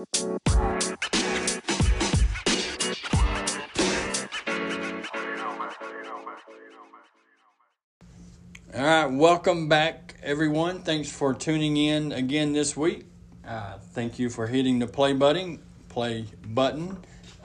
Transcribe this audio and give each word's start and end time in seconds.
All 0.00 0.06
right, 8.72 9.06
welcome 9.06 9.68
back, 9.68 10.16
everyone. 10.22 10.80
Thanks 10.80 11.12
for 11.12 11.34
tuning 11.34 11.76
in 11.76 12.12
again 12.12 12.54
this 12.54 12.74
week. 12.74 13.04
Uh, 13.46 13.76
thank 13.92 14.18
you 14.18 14.30
for 14.30 14.46
hitting 14.46 14.78
the 14.78 14.86
play 14.86 15.12
button, 15.12 15.60
play 15.90 16.24
button, 16.46 16.96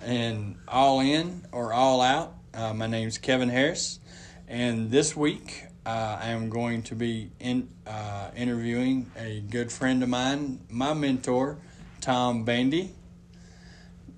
and 0.01 0.55
all 0.65 1.01
in 1.01 1.45
or 1.51 1.73
all 1.73 1.99
out. 1.99 2.35
Uh, 2.53 2.73
my 2.73 2.85
is 2.85 3.17
Kevin 3.17 3.49
Harris, 3.49 3.99
and 4.47 4.91
this 4.91 5.13
week 5.13 5.65
uh, 5.85 6.19
I 6.21 6.29
am 6.29 6.49
going 6.49 6.83
to 6.83 6.95
be 6.95 7.31
in, 7.37 7.67
uh, 7.85 8.29
interviewing 8.33 9.11
a 9.17 9.41
good 9.41 9.73
friend 9.73 10.01
of 10.03 10.09
mine, 10.09 10.61
my 10.69 10.93
mentor, 10.93 11.57
Tom 12.05 12.43
Bandy. 12.43 12.91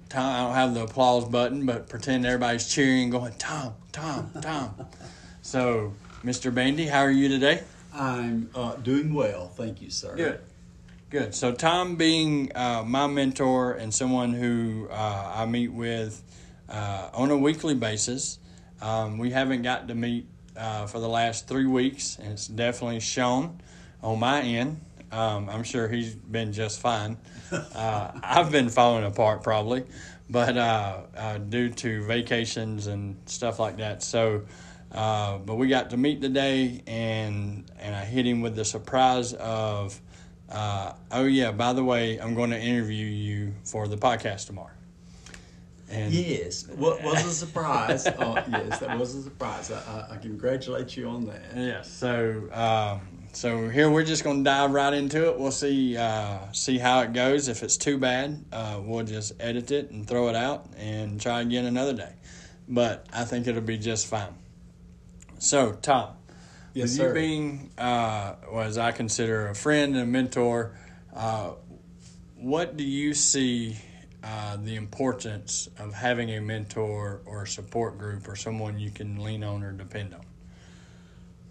Tom, 0.09 0.26
I 0.26 0.44
don't 0.44 0.55
have 0.55 0.73
the 0.73 0.84
applause 0.84 1.23
button, 1.23 1.66
but 1.66 1.88
pretend 1.88 2.26
everybody's 2.26 2.68
cheering, 2.68 3.09
going, 3.09 3.32
Tom, 3.38 3.76
Tom, 3.94 4.30
Tom. 4.41 4.88
so, 5.41 5.94
Mr. 6.22 6.54
Bandy, 6.54 6.88
how 6.88 7.00
are 7.00 7.09
you 7.09 7.30
today? 7.30 7.64
I'm 7.94 8.50
uh, 8.54 8.76
doing 8.76 9.14
well, 9.14 9.48
thank 9.48 9.81
you, 9.81 9.90
sir. 9.90 10.18
Good. 10.18 10.42
Good. 11.09 11.34
So, 11.34 11.54
Tom 11.54 11.95
being 11.95 12.52
uh, 12.54 12.84
my 12.86 13.08
mentor 13.08 13.76
and 13.76 13.94
someone 13.94 14.34
who 14.34 14.90
uh, 14.92 15.31
I 15.38 15.45
meet 15.45 15.72
with 15.72 16.22
uh, 16.67 17.12
on 17.14 17.31
a 17.31 17.38
weekly 17.38 17.73
basis, 17.73 18.38
um, 18.81 19.17
we 19.17 19.31
haven't 19.31 19.62
got 19.62 19.88
to 19.88 19.95
meet 19.95 20.28
uh, 20.58 20.88
for 20.88 21.00
the 21.00 21.08
last 21.08 21.48
three 21.48 21.67
weeks, 21.67 22.17
and 22.22 22.34
it's 22.34 22.48
definitely 22.48 23.00
shown 23.00 23.62
on 24.04 24.20
my 24.20 24.42
end. 24.42 24.81
Um, 25.12 25.50
I'm 25.50 25.64
sure 25.64 25.88
he's 25.88 26.14
been 26.16 26.52
just 26.54 26.80
fine. 26.82 27.18
Uh, 27.52 28.12
I've 28.24 28.52
been 28.52 28.70
falling 28.70 29.06
apart 29.06 29.42
probably, 29.44 29.86
but 30.30 30.58
uh, 30.58 31.02
uh, 31.16 31.38
due 31.38 31.70
to 31.70 32.04
vacations 32.06 32.88
and 32.88 33.18
stuff 33.26 33.59
like 33.59 33.78
that. 33.78 34.04
So, 34.04 34.44
uh, 34.92 35.38
but 35.38 35.56
we 35.56 35.68
got 35.68 35.92
to 35.92 35.98
meet 35.98 36.22
today, 36.22 36.81
and 36.88 37.70
and 37.80 37.96
I 37.96 38.04
hit 38.04 38.26
him 38.26 38.42
with 38.42 38.56
the 38.56 38.66
surprise 38.66 39.34
of, 39.34 40.00
uh, 40.50 40.94
oh 41.12 41.26
yeah, 41.26 41.52
by 41.52 41.74
the 41.74 41.84
way, 41.84 42.18
I'm 42.20 42.36
going 42.36 42.50
to 42.50 42.59
interview 42.59 43.06
you 43.06 43.53
for 43.64 43.88
the 43.88 43.98
podcast 43.98 44.48
tomorrow. 44.48 44.72
And 45.90 46.14
yes, 46.14 46.68
what 46.68 47.02
was 47.02 47.26
a 47.26 47.31
surprise? 47.31 48.08
oh, 48.20 48.36
yes, 48.50 48.80
that 48.80 49.00
was 49.00 49.16
a 49.16 49.22
surprise. 49.24 49.72
I, 49.72 49.78
I, 49.78 50.16
I 50.16 50.18
congratulate 50.18 50.98
you 50.98 51.08
on 51.08 51.26
that. 51.28 51.42
Yes. 51.56 51.90
So, 51.90 52.50
um, 52.52 53.08
so 53.38 53.70
here 53.70 53.88
we're 53.88 54.04
just 54.04 54.24
going 54.24 54.38
to 54.38 54.44
dive 54.44 54.72
right 54.72 54.92
into 54.92 55.30
it. 55.30 55.38
We'll 55.38 55.52
see 55.52 55.96
uh, 55.96 56.52
see 56.54 56.80
how 56.80 57.02
it 57.02 57.14
goes. 57.14 57.50
If 57.50 57.62
it's 57.62 57.78
too 57.78 58.00
bad, 58.00 58.44
uh, 58.52 58.82
we'll 58.84 59.06
just 59.06 59.34
edit 59.40 59.70
it 59.70 59.92
and 59.92 60.08
throw 60.08 60.30
it 60.30 60.36
out 60.36 60.66
and 60.76 61.22
try 61.22 61.42
again 61.42 61.66
another 61.66 61.94
day. 61.94 62.14
But 62.68 63.06
I 63.14 63.26
think 63.26 63.46
it'll 63.46 63.62
be 63.62 63.78
just 63.78 64.08
fine. 64.08 64.34
So, 65.38 65.74
Tom, 65.74 66.16
yes, 66.74 66.86
with 66.86 66.92
sir. 66.94 67.08
you 67.10 67.14
being, 67.14 67.70
uh, 67.78 68.38
well, 68.52 68.64
as 68.64 68.80
I 68.80 68.92
consider 68.92 69.50
a 69.50 69.54
friend 69.54 69.94
and 69.94 70.02
a 70.02 70.08
mentor, 70.08 70.76
uh, 71.16 71.52
what 72.38 72.76
do 72.76 72.84
you 72.84 73.14
see 73.14 73.78
uh, 74.24 74.58
the 74.58 74.78
importance 74.78 75.70
of 75.78 75.94
having 75.94 76.32
a 76.32 76.42
mentor 76.42 77.22
or 77.26 77.44
a 77.44 77.48
support 77.48 78.00
group 78.00 78.28
or 78.28 78.36
someone 78.36 78.80
you 78.80 78.90
can 78.90 79.24
lean 79.24 79.44
on 79.44 79.62
or 79.62 79.74
depend 79.74 80.16
on? 80.16 80.26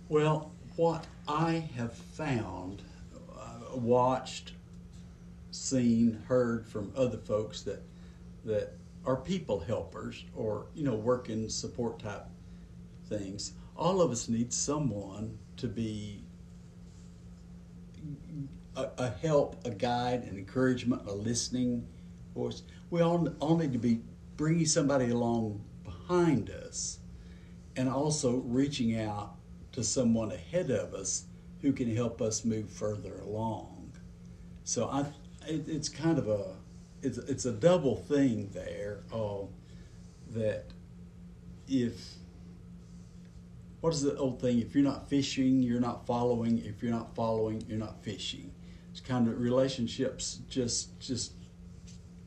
Well, 0.09 0.51
what 0.75 1.07
I 1.28 1.69
have 1.77 1.92
found, 1.92 2.82
uh, 3.36 3.77
watched, 3.77 4.52
seen, 5.50 6.22
heard 6.28 6.68
from 6.68 6.92
other 6.96 7.18
folks 7.18 7.62
that 7.62 7.83
that 8.44 8.74
are 9.05 9.16
people 9.16 9.58
helpers 9.58 10.24
or 10.34 10.66
you 10.74 10.84
know 10.84 10.94
work 10.94 11.28
in 11.28 11.48
support 11.48 11.98
type 11.98 12.27
things. 13.08 13.52
All 13.77 14.01
of 14.01 14.11
us 14.11 14.28
need 14.28 14.52
someone 14.52 15.39
to 15.56 15.67
be 15.67 16.23
a, 18.77 18.89
a 18.98 19.11
help, 19.11 19.56
a 19.67 19.70
guide, 19.70 20.24
an 20.24 20.36
encouragement, 20.39 21.02
a 21.06 21.12
listening 21.12 21.86
voice. 22.34 22.62
We 22.90 23.01
all 23.01 23.28
all 23.40 23.56
need 23.56 23.72
to 23.72 23.78
be 23.78 24.01
bringing 24.36 24.67
somebody 24.67 25.11
along 25.11 25.61
behind 25.83 26.51
us, 26.51 26.98
and 27.74 27.89
also 27.89 28.36
reaching 28.36 29.01
out 29.01 29.36
to 29.77 29.85
someone 29.85 30.33
ahead 30.33 30.70
of 30.70 30.95
us 30.95 31.27
who 31.61 31.73
can 31.73 31.95
help 31.95 32.20
us 32.20 32.45
move 32.45 32.69
further 32.69 33.19
along. 33.20 33.92
So 34.64 34.89
I, 34.89 35.01
it, 35.47 35.69
it's 35.69 35.89
kind 35.89 36.19
of 36.19 36.29
a, 36.29 36.57
it's 37.03 37.19
it's 37.19 37.45
a 37.45 37.53
double 37.53 37.95
thing 37.95 38.51
there. 38.53 39.05
Uh, 39.13 39.45
that 40.31 40.64
if 41.69 42.14
what 43.81 43.92
is 43.92 44.03
the 44.03 44.17
old 44.17 44.41
thing? 44.41 44.61
If 44.61 44.75
you're 44.75 44.83
not 44.83 45.09
fishing, 45.09 45.63
you're 45.63 45.81
not 45.81 46.07
following. 46.07 46.64
If 46.64 46.83
you're 46.83 46.93
not 46.93 47.14
following, 47.14 47.63
you're 47.69 47.79
not 47.79 48.03
fishing. 48.03 48.53
It's 48.91 49.01
kind 49.01 49.29
of 49.29 49.39
relationships 49.39 50.41
just 50.48 50.98
just 51.01 51.33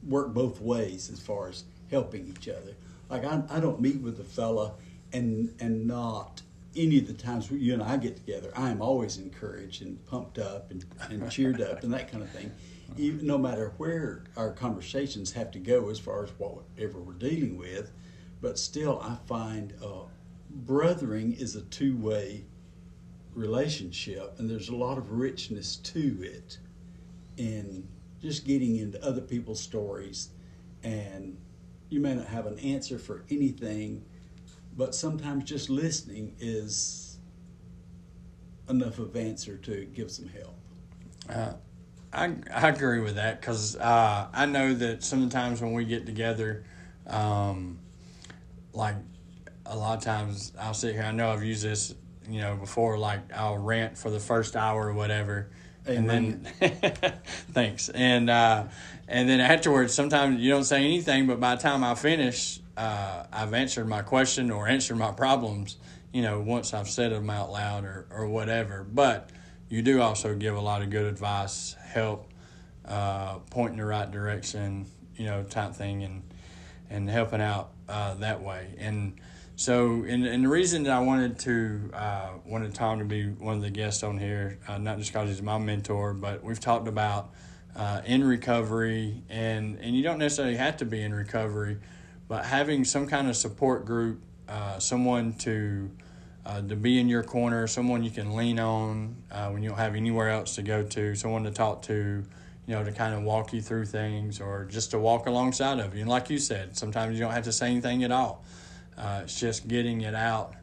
work 0.08 0.36
both 0.36 0.62
ways 0.62 1.10
as 1.12 1.20
far 1.20 1.50
as 1.50 1.64
helping 1.90 2.28
each 2.28 2.48
other. 2.48 2.76
Like 3.10 3.26
I, 3.26 3.42
I 3.50 3.60
don't 3.60 3.82
meet 3.82 4.02
with 4.02 4.20
a 4.20 4.24
fella 4.24 4.74
and 5.12 5.54
and 5.60 5.88
not 5.88 6.44
any 6.80 6.98
of 7.00 7.08
the 7.08 7.14
times 7.14 7.52
you 7.52 7.74
and 7.74 7.84
I 7.84 7.98
get 7.98 8.16
together, 8.16 8.52
I 8.56 8.70
am 8.70 8.82
always 8.82 9.18
encouraged 9.18 9.82
and 9.82 10.04
pumped 10.06 10.38
up 10.38 10.72
and, 10.72 10.86
and 11.10 11.30
cheered 11.30 11.62
up 11.62 11.84
and 11.84 11.94
that 11.94 12.10
kind 12.10 12.24
of 12.24 12.30
thing. 12.30 12.52
Even, 12.98 13.28
no 13.28 13.38
matter 13.38 13.74
where 13.78 14.24
our 14.36 14.52
conversations 14.52 15.34
have 15.34 15.52
to 15.52 15.60
go 15.60 15.90
as 15.90 16.00
far 16.00 16.24
as 16.24 16.30
whatever 16.38 17.00
we're 17.00 17.14
dealing 17.14 17.58
with, 17.58 17.92
but 18.42 18.58
still 18.58 19.00
I 19.02 19.18
find 19.28 19.74
uh, 19.84 20.06
brothering 20.50 21.34
is 21.34 21.56
a 21.56 21.62
two 21.64 21.98
way 21.98 22.46
relationship 23.36 24.36
and 24.40 24.50
there's 24.50 24.70
a 24.70 24.76
lot 24.76 24.98
of 24.98 25.12
richness 25.12 25.76
to 25.78 26.18
it 26.22 26.58
in 27.38 27.88
just 28.22 28.46
getting 28.46 28.78
into 28.78 29.04
other 29.06 29.22
people's 29.22 29.60
stories 29.60 30.30
and 30.84 31.38
you 31.90 32.00
may 32.00 32.16
not 32.16 32.26
have 32.26 32.48
an 32.48 32.58
answer 32.60 32.98
for 32.98 33.24
anything 33.30 34.04
but 34.80 34.96
sometimes 34.96 35.44
just 35.44 35.70
listening 35.70 36.34
is 36.40 37.18
enough 38.70 38.98
of 38.98 39.14
answer 39.18 39.58
to 39.58 39.84
give 39.94 40.10
some 40.10 40.30
help 40.30 40.56
uh, 41.30 41.54
I, 42.14 42.34
I 42.52 42.70
agree 42.70 43.02
with 43.02 43.16
that 43.16 43.42
because 43.42 43.76
uh, 43.76 44.28
I 44.34 44.46
know 44.46 44.74
that 44.74 45.04
sometimes 45.04 45.62
when 45.62 45.74
we 45.74 45.84
get 45.84 46.06
together 46.06 46.64
um, 47.08 47.78
like 48.72 48.96
a 49.66 49.76
lot 49.76 49.98
of 49.98 50.04
times 50.04 50.54
I'll 50.58 50.74
sit 50.74 50.96
here 50.96 51.04
I 51.04 51.12
know 51.12 51.30
I've 51.30 51.44
used 51.44 51.64
this 51.64 51.94
you 52.30 52.40
know 52.40 52.56
before 52.56 52.98
like 52.98 53.34
I'll 53.34 53.58
rant 53.58 53.98
for 53.98 54.10
the 54.10 54.20
first 54.20 54.56
hour 54.56 54.88
or 54.88 54.94
whatever 54.94 55.50
Amen. 55.90 56.46
and 56.62 56.72
then 56.72 57.20
thanks 57.52 57.90
and 57.90 58.30
uh, 58.30 58.64
and 59.10 59.28
then 59.28 59.42
afterwards 59.42 59.94
sometimes 59.94 60.40
you 60.40 60.50
don't 60.50 60.64
say 60.64 60.86
anything 60.86 61.28
but 61.28 61.42
by 61.42 61.56
the 61.56 61.62
time 61.62 61.84
I 61.84 61.96
finish 61.96 62.62
uh, 62.80 63.26
I've 63.32 63.54
answered 63.54 63.88
my 63.88 64.02
question 64.02 64.50
or 64.50 64.68
answered 64.68 64.96
my 64.96 65.12
problems 65.12 65.78
you 66.14 66.22
know 66.22 66.40
once 66.40 66.74
I've 66.74 66.90
said 66.90 67.12
them 67.12 67.30
out 67.30 67.52
loud 67.52 67.86
or, 67.86 68.08
or 68.10 68.28
whatever. 68.28 68.84
But 68.84 69.30
you 69.70 69.82
do 69.82 70.02
also 70.02 70.36
give 70.36 70.56
a 70.56 70.60
lot 70.60 70.82
of 70.82 70.90
good 70.90 71.06
advice 71.06 71.76
help 71.84 72.32
uh, 72.86 73.40
point 73.52 73.74
in 73.74 73.78
the 73.78 73.86
right 73.86 74.10
direction 74.10 74.88
you 75.16 75.26
know 75.26 75.44
type 75.44 75.74
thing 75.76 76.04
and 76.04 76.24
and 76.90 77.10
helping 77.10 77.42
out 77.42 77.70
uh, 77.88 78.16
that 78.16 78.42
way. 78.42 78.74
And 78.80 79.20
so, 79.56 80.06
and, 80.08 80.26
and 80.26 80.46
the 80.46 80.48
reason 80.48 80.84
that 80.84 80.94
I 80.94 81.02
wanted 81.02 81.38
to 81.40 81.92
uh, 81.94 82.30
wanted 82.46 82.74
Tom 82.74 83.00
to 83.00 83.06
be 83.06 83.28
one 83.28 83.58
of 83.58 83.62
the 83.62 83.70
guests 83.70 84.04
on 84.04 84.18
here, 84.18 84.58
uh, 84.68 84.78
not 84.78 84.98
just 84.98 85.12
because 85.12 85.30
he's 85.30 85.42
my 85.42 85.58
mentor, 85.58 86.14
but 86.14 86.44
we've 86.44 86.60
talked 86.60 86.88
about 86.88 87.32
uh, 87.76 88.02
in 88.06 88.24
recovery, 88.24 89.22
and 89.30 89.78
and 89.82 89.96
you 89.96 90.02
don't 90.02 90.18
necessarily 90.18 90.56
have 90.56 90.78
to 90.78 90.86
be 90.86 91.02
in 91.02 91.14
recovery, 91.14 91.78
but 92.30 92.46
having 92.46 92.86
some 92.86 93.08
kind 93.08 93.28
of 93.28 93.36
support 93.36 93.86
group, 93.86 94.22
uh, 94.48 94.80
someone 94.80 95.34
to 95.34 95.92
uh, 96.46 96.62
to 96.62 96.76
be 96.76 97.00
in 97.00 97.10
your 97.10 97.24
corner, 97.24 97.68
someone 97.68 98.04
you 98.04 98.10
can 98.10 98.34
lean 98.36 98.60
on 98.60 99.16
uh, 99.30 99.50
when 99.50 99.62
you 99.62 99.70
don't 99.70 99.78
have 99.78 99.96
anywhere 99.96 100.30
else 100.30 100.56
to 100.56 100.62
go 100.62 100.82
to, 100.84 101.14
someone 101.14 101.44
to 101.44 101.52
talk 101.52 101.82
to, 101.82 102.24
you 102.66 102.76
know, 102.76 102.84
to 102.84 102.92
kind 102.92 103.14
of 103.14 103.24
walk 103.24 103.52
you 103.52 103.62
through 103.62 103.86
things, 103.86 104.40
or 104.40 104.66
just 104.66 104.92
to 104.92 105.00
walk 105.00 105.28
alongside 105.28 105.80
of 105.80 105.94
you. 105.94 106.02
And 106.02 106.10
like 106.10 106.30
you 106.30 106.38
said, 106.38 106.78
sometimes 106.78 107.16
you 107.16 107.20
don't 107.20 107.34
have 107.34 107.44
to 107.44 107.52
say 107.52 107.70
anything 107.70 108.04
at 108.04 108.12
all. 108.12 108.46
Uh, 108.98 109.22
it's 109.24 109.40
just 109.40 109.68
getting 109.68 110.02
it 110.02 110.16
out. 110.16 110.54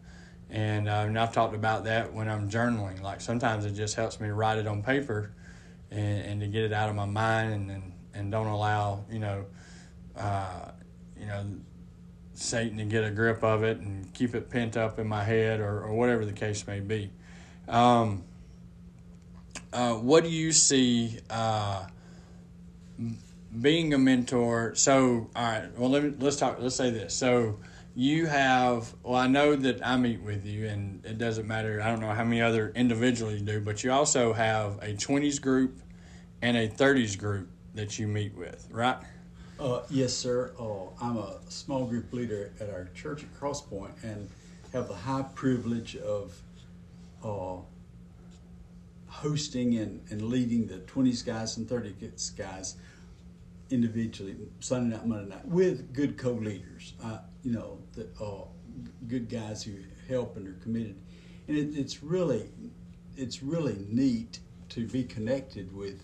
And, 0.51 0.89
uh, 0.89 1.05
and 1.07 1.19
I've 1.19 1.33
talked 1.33 1.55
about 1.55 1.85
that 1.85 2.13
when 2.13 2.29
I'm 2.29 2.49
journaling. 2.49 3.03
Like 3.03 3.21
sometimes 3.21 3.65
it 3.65 3.73
just 3.73 3.97
helps 3.97 4.21
me 4.21 4.29
write 4.29 4.59
it 4.59 4.67
on 4.67 4.83
paper 4.83 5.33
and, 5.91 6.21
and 6.21 6.41
to 6.41 6.47
get 6.47 6.65
it 6.65 6.73
out 6.73 6.89
of 6.89 6.95
my 6.95 7.07
mind 7.07 7.53
and, 7.53 7.71
and, 7.71 7.93
and 8.15 8.33
don't 8.33 8.47
allow, 8.47 9.05
you 9.11 9.19
know, 9.19 9.47
uh, 10.17 10.71
you 11.19 11.27
know, 11.27 11.45
Satan 12.35 12.79
to 12.79 12.85
get 12.85 13.05
a 13.05 13.11
grip 13.11 13.43
of 13.43 13.63
it 13.63 13.79
and 13.79 14.13
keep 14.13 14.35
it 14.35 14.51
pent 14.51 14.77
up 14.77 14.99
in 14.99 15.07
my 15.07 15.25
head 15.25 15.61
or, 15.61 15.83
or 15.83 15.95
whatever 15.95 16.25
the 16.25 16.33
case 16.33 16.67
may 16.67 16.81
be. 16.81 17.11
Um, 17.69 18.25
uh, 19.73 19.95
what 19.95 20.23
do 20.23 20.31
you 20.31 20.53
see 20.53 21.19
uh, 21.31 21.87
being 23.61 23.95
a 23.95 23.99
mentor. 23.99 24.75
So, 24.75 25.31
all 25.35 25.43
right. 25.43 25.79
Well, 25.79 25.91
let 25.91 26.03
me 26.03 26.15
let's 26.19 26.37
talk. 26.37 26.59
Let's 26.61 26.77
say 26.77 26.91
this. 26.91 27.15
So, 27.15 27.59
you 27.95 28.27
have. 28.27 28.93
Well, 29.03 29.17
I 29.17 29.27
know 29.27 29.57
that 29.57 29.87
I 29.87 29.97
meet 29.97 30.23
with 30.23 30.45
you, 30.47 30.67
and 30.67 31.05
it 31.05 31.19
doesn't 31.19 31.47
matter. 31.47 31.81
I 31.81 31.89
don't 31.91 32.01
know 32.01 32.11
how 32.11 32.25
many 32.25 32.43
other 32.43 32.73
individuals 32.75 33.35
you 33.35 33.41
do, 33.41 33.61
but 33.61 33.83
you 33.85 33.93
also 33.93 34.33
have 34.33 34.79
a 34.83 34.95
twenties 34.95 35.39
group 35.39 35.81
and 36.43 36.57
a 36.57 36.69
thirties 36.69 37.17
group 37.17 37.49
that 37.75 37.99
you 37.99 38.07
meet 38.07 38.35
with, 38.35 38.69
right? 38.71 38.97
Uh, 39.59 39.81
yes, 39.89 40.13
sir. 40.13 40.53
Uh, 40.61 40.89
I'm 41.01 41.17
a 41.17 41.39
small 41.49 41.87
group 41.87 42.13
leader 42.13 42.53
at 42.61 42.69
our 42.69 42.89
church 42.95 43.23
at 43.23 43.35
Crosspoint 43.41 43.93
and 44.03 44.29
have 44.73 44.89
the 44.89 44.95
high 44.95 45.25
privilege 45.35 45.97
of 45.97 46.39
uh, 47.25 47.57
hosting 49.07 49.79
and, 49.79 50.03
and 50.11 50.23
leading 50.23 50.67
the 50.67 50.79
20s 50.81 51.25
guys 51.25 51.57
and 51.57 51.67
30s 51.67 52.37
guys 52.37 52.77
individually, 53.71 54.37
Sunday 54.61 54.95
night, 54.95 55.07
Monday 55.07 55.31
night, 55.31 55.47
with 55.47 55.95
good 55.95 56.19
co 56.19 56.33
leaders, 56.33 56.93
uh, 57.03 57.19
you 57.43 57.53
know, 57.53 57.79
the, 57.95 58.07
uh, 58.23 58.45
good 59.09 59.31
guys 59.31 59.63
who 59.63 59.73
help 60.07 60.37
and 60.37 60.47
are 60.49 60.61
committed. 60.63 60.97
And 61.49 61.57
it, 61.57 61.79
it's 61.79 62.03
really 62.03 62.51
it's 63.17 63.43
really 63.43 63.87
neat 63.89 64.41
to 64.69 64.87
be 64.87 65.03
connected 65.05 65.75
with 65.75 66.03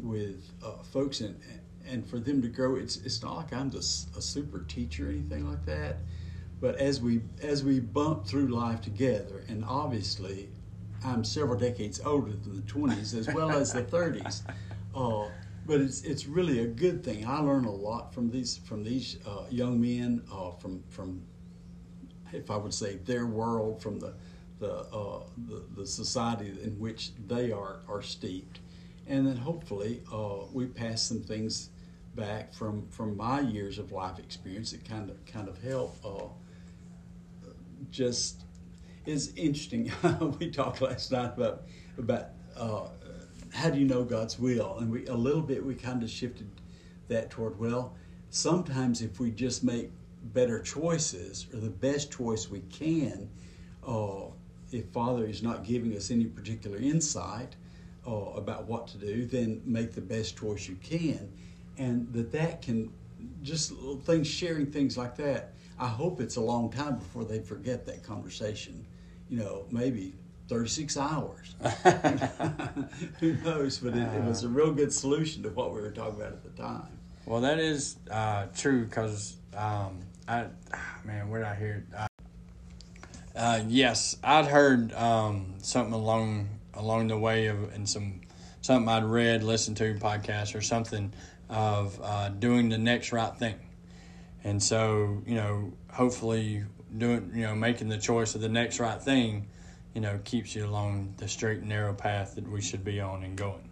with 0.00 0.50
uh, 0.64 0.82
folks 0.82 1.20
and 1.20 1.40
and 1.86 2.08
for 2.08 2.18
them 2.18 2.42
to 2.42 2.48
grow. 2.48 2.76
It's 2.76 2.96
it's 2.96 3.22
not 3.22 3.36
like 3.36 3.52
I'm 3.52 3.70
just 3.70 4.14
a 4.16 4.22
super 4.22 4.60
teacher 4.60 5.08
or 5.08 5.10
anything 5.10 5.48
like 5.48 5.64
that. 5.66 5.98
But 6.60 6.76
as 6.76 7.00
we 7.00 7.20
as 7.42 7.62
we 7.62 7.80
bump 7.80 8.26
through 8.26 8.48
life 8.48 8.80
together, 8.80 9.44
and 9.48 9.64
obviously, 9.64 10.48
I'm 11.04 11.24
several 11.24 11.58
decades 11.58 12.00
older 12.04 12.32
than 12.32 12.56
the 12.56 12.62
20s 12.62 13.16
as 13.16 13.32
well 13.32 13.50
as 13.50 13.72
the 13.72 13.82
30s. 13.82 14.42
Uh, 14.94 15.28
but 15.66 15.80
it's 15.82 16.02
it's 16.02 16.26
really 16.26 16.60
a 16.60 16.66
good 16.66 17.04
thing. 17.04 17.24
I 17.26 17.38
learn 17.38 17.66
a 17.66 17.70
lot 17.70 18.12
from 18.12 18.30
these 18.30 18.56
from 18.56 18.82
these 18.82 19.18
uh, 19.26 19.44
young 19.50 19.80
men 19.80 20.22
uh, 20.32 20.52
from 20.52 20.82
from 20.88 21.22
if 22.32 22.50
I 22.50 22.56
would 22.56 22.74
say 22.74 22.96
their 22.96 23.26
world 23.26 23.80
from 23.82 24.00
the 24.00 24.14
the, 24.58 24.72
uh, 24.72 25.20
the 25.46 25.62
the 25.76 25.86
society 25.86 26.48
in 26.62 26.78
which 26.78 27.12
they 27.26 27.52
are 27.52 27.80
are 27.86 28.02
steeped, 28.02 28.60
and 29.08 29.26
then 29.26 29.36
hopefully 29.36 30.02
uh, 30.12 30.44
we 30.52 30.66
pass 30.66 31.02
some 31.02 31.20
things 31.20 31.70
back 32.14 32.52
from 32.52 32.86
from 32.88 33.16
my 33.16 33.40
years 33.40 33.78
of 33.78 33.92
life 33.92 34.18
experience 34.18 34.72
that 34.72 34.84
kind 34.84 35.10
of 35.10 35.24
kind 35.26 35.48
of 35.48 35.62
help 35.62 35.96
uh, 36.04 37.50
just 37.90 38.44
is 39.06 39.32
interesting. 39.36 39.90
We 40.38 40.50
talked 40.50 40.82
last 40.82 41.12
night 41.12 41.32
about 41.36 41.62
about 41.96 42.26
uh, 42.56 42.88
how 43.52 43.70
do 43.70 43.78
you 43.78 43.86
know 43.86 44.04
God's 44.04 44.38
will? 44.38 44.78
And 44.78 44.90
we 44.90 45.06
a 45.06 45.14
little 45.14 45.42
bit 45.42 45.64
we 45.64 45.74
kind 45.74 46.02
of 46.02 46.10
shifted 46.10 46.48
that 47.08 47.30
toward 47.30 47.58
well 47.58 47.94
sometimes 48.30 49.02
if 49.02 49.18
we 49.18 49.30
just 49.30 49.64
make 49.64 49.90
better 50.22 50.60
choices 50.60 51.46
or 51.52 51.60
the 51.60 51.70
best 51.70 52.12
choice 52.12 52.50
we 52.50 52.60
can 52.70 53.28
uh, 53.86 54.24
if 54.70 54.84
father 54.90 55.24
is 55.24 55.42
not 55.42 55.64
giving 55.64 55.96
us 55.96 56.10
any 56.10 56.26
particular 56.26 56.76
insight 56.76 57.56
uh, 58.08 58.36
about 58.36 58.66
what 58.66 58.86
to 58.88 58.96
do 58.96 59.26
then 59.26 59.60
make 59.64 59.92
the 59.92 60.00
best 60.00 60.38
choice 60.38 60.68
you 60.68 60.76
can. 60.76 61.30
And 61.76 62.10
that 62.14 62.32
that 62.32 62.62
can 62.62 62.92
just 63.42 63.72
little 63.72 63.98
things 63.98 64.26
sharing 64.26 64.66
things 64.66 64.96
like 64.96 65.16
that 65.16 65.52
i 65.78 65.86
hope 65.88 66.20
it's 66.20 66.36
a 66.36 66.40
long 66.40 66.70
time 66.70 66.96
before 66.96 67.24
they 67.24 67.40
forget 67.40 67.84
that 67.86 68.02
conversation. 68.02 68.86
You 69.28 69.38
know 69.38 69.66
maybe 69.70 70.14
36 70.48 70.96
hours. 70.96 71.54
Who 73.20 73.34
knows? 73.44 73.78
But 73.78 73.94
it, 73.94 74.14
it, 74.14 74.24
was 74.24 74.44
a 74.44 74.48
real 74.48 74.72
good 74.72 74.90
solution 74.90 75.42
to 75.42 75.50
what 75.50 75.74
we 75.74 75.80
were 75.82 75.90
talking 75.90 76.18
about 76.18 76.32
at 76.32 76.42
the 76.42 76.62
time. 76.62 76.88
Well 77.26 77.42
that 77.42 77.58
is 77.58 77.96
uh, 78.10 78.46
true 78.56 78.86
because 78.86 79.36
um, 79.54 80.00
i 80.26 80.46
man 81.04 81.28
where 81.28 81.40
did 81.40 81.48
i 81.48 81.54
hear 81.54 81.86
uh, 81.96 82.06
uh, 83.36 83.60
yes 83.66 84.16
i'd 84.22 84.46
heard 84.46 84.92
um, 84.94 85.54
something 85.62 85.94
along 85.94 86.57
along 86.78 87.08
the 87.08 87.18
way 87.18 87.46
of 87.46 87.72
and 87.74 87.88
some 87.88 88.20
something 88.62 88.88
i'd 88.88 89.04
read 89.04 89.42
listened 89.42 89.76
to 89.76 89.94
podcast 89.94 90.54
or 90.54 90.62
something 90.62 91.12
of 91.48 92.00
uh, 92.02 92.28
doing 92.28 92.68
the 92.68 92.78
next 92.78 93.12
right 93.12 93.36
thing. 93.36 93.58
And 94.44 94.62
so, 94.62 95.22
you 95.26 95.34
know, 95.34 95.72
hopefully 95.90 96.64
doing, 96.96 97.32
you 97.34 97.42
know, 97.42 97.54
making 97.54 97.88
the 97.88 97.98
choice 97.98 98.34
of 98.34 98.40
the 98.40 98.48
next 98.48 98.80
right 98.80 99.00
thing, 99.00 99.46
you 99.94 100.00
know, 100.00 100.20
keeps 100.24 100.54
you 100.54 100.66
along 100.66 101.14
the 101.16 101.28
straight 101.28 101.58
and 101.58 101.68
narrow 101.68 101.94
path 101.94 102.34
that 102.36 102.48
we 102.48 102.60
should 102.60 102.84
be 102.84 103.00
on 103.00 103.24
and 103.24 103.36
going. 103.36 103.70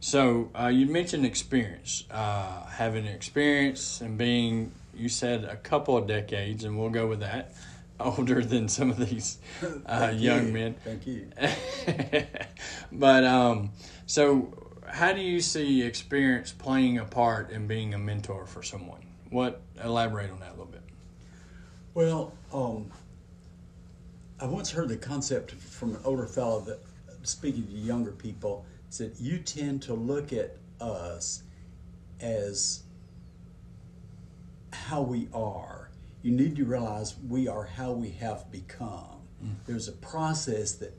So, 0.00 0.50
uh, 0.58 0.66
you 0.66 0.86
mentioned 0.86 1.24
experience, 1.24 2.04
uh, 2.10 2.66
having 2.66 3.06
experience 3.06 4.00
and 4.00 4.18
being, 4.18 4.72
you 4.94 5.08
said 5.08 5.44
a 5.44 5.56
couple 5.56 5.96
of 5.96 6.08
decades, 6.08 6.64
and 6.64 6.76
we'll 6.76 6.90
go 6.90 7.06
with 7.06 7.20
that, 7.20 7.54
older 8.18 8.44
than 8.44 8.68
some 8.68 8.90
of 8.90 8.98
these 8.98 9.38
uh, 9.86 10.12
young 10.14 10.48
you. 10.48 10.52
men. 10.52 10.74
Thank 10.84 11.06
you. 11.06 11.28
but, 12.92 13.24
um, 13.24 13.70
so 14.06 14.52
how 14.88 15.12
do 15.12 15.20
you 15.20 15.40
see 15.40 15.82
experience 15.82 16.52
playing 16.52 16.98
a 16.98 17.04
part 17.04 17.50
in 17.50 17.66
being 17.66 17.94
a 17.94 17.98
mentor 17.98 18.46
for 18.46 18.62
someone? 18.62 19.00
What 19.30 19.62
elaborate 19.82 20.30
on 20.30 20.40
that 20.40 20.50
a 20.50 20.52
little 20.52 20.66
bit? 20.66 20.82
Well, 21.94 22.32
um, 22.52 22.90
I 24.40 24.46
once 24.46 24.70
heard 24.70 24.88
the 24.88 24.96
concept 24.96 25.52
from 25.52 25.94
an 25.94 26.00
older 26.04 26.26
fellow 26.26 26.60
that, 26.62 26.80
speaking 27.22 27.66
to 27.66 27.72
younger 27.72 28.12
people, 28.12 28.66
said 28.90 29.12
you 29.18 29.38
tend 29.38 29.82
to 29.82 29.94
look 29.94 30.32
at 30.32 30.56
us 30.80 31.42
as 32.20 32.82
how 34.72 35.02
we 35.02 35.28
are. 35.32 35.81
You 36.22 36.32
need 36.32 36.56
to 36.56 36.64
realize 36.64 37.16
we 37.28 37.48
are 37.48 37.64
how 37.64 37.92
we 37.92 38.10
have 38.10 38.50
become. 38.50 39.22
Mm. 39.44 39.54
There's 39.66 39.88
a 39.88 39.92
process 39.92 40.72
that 40.72 40.96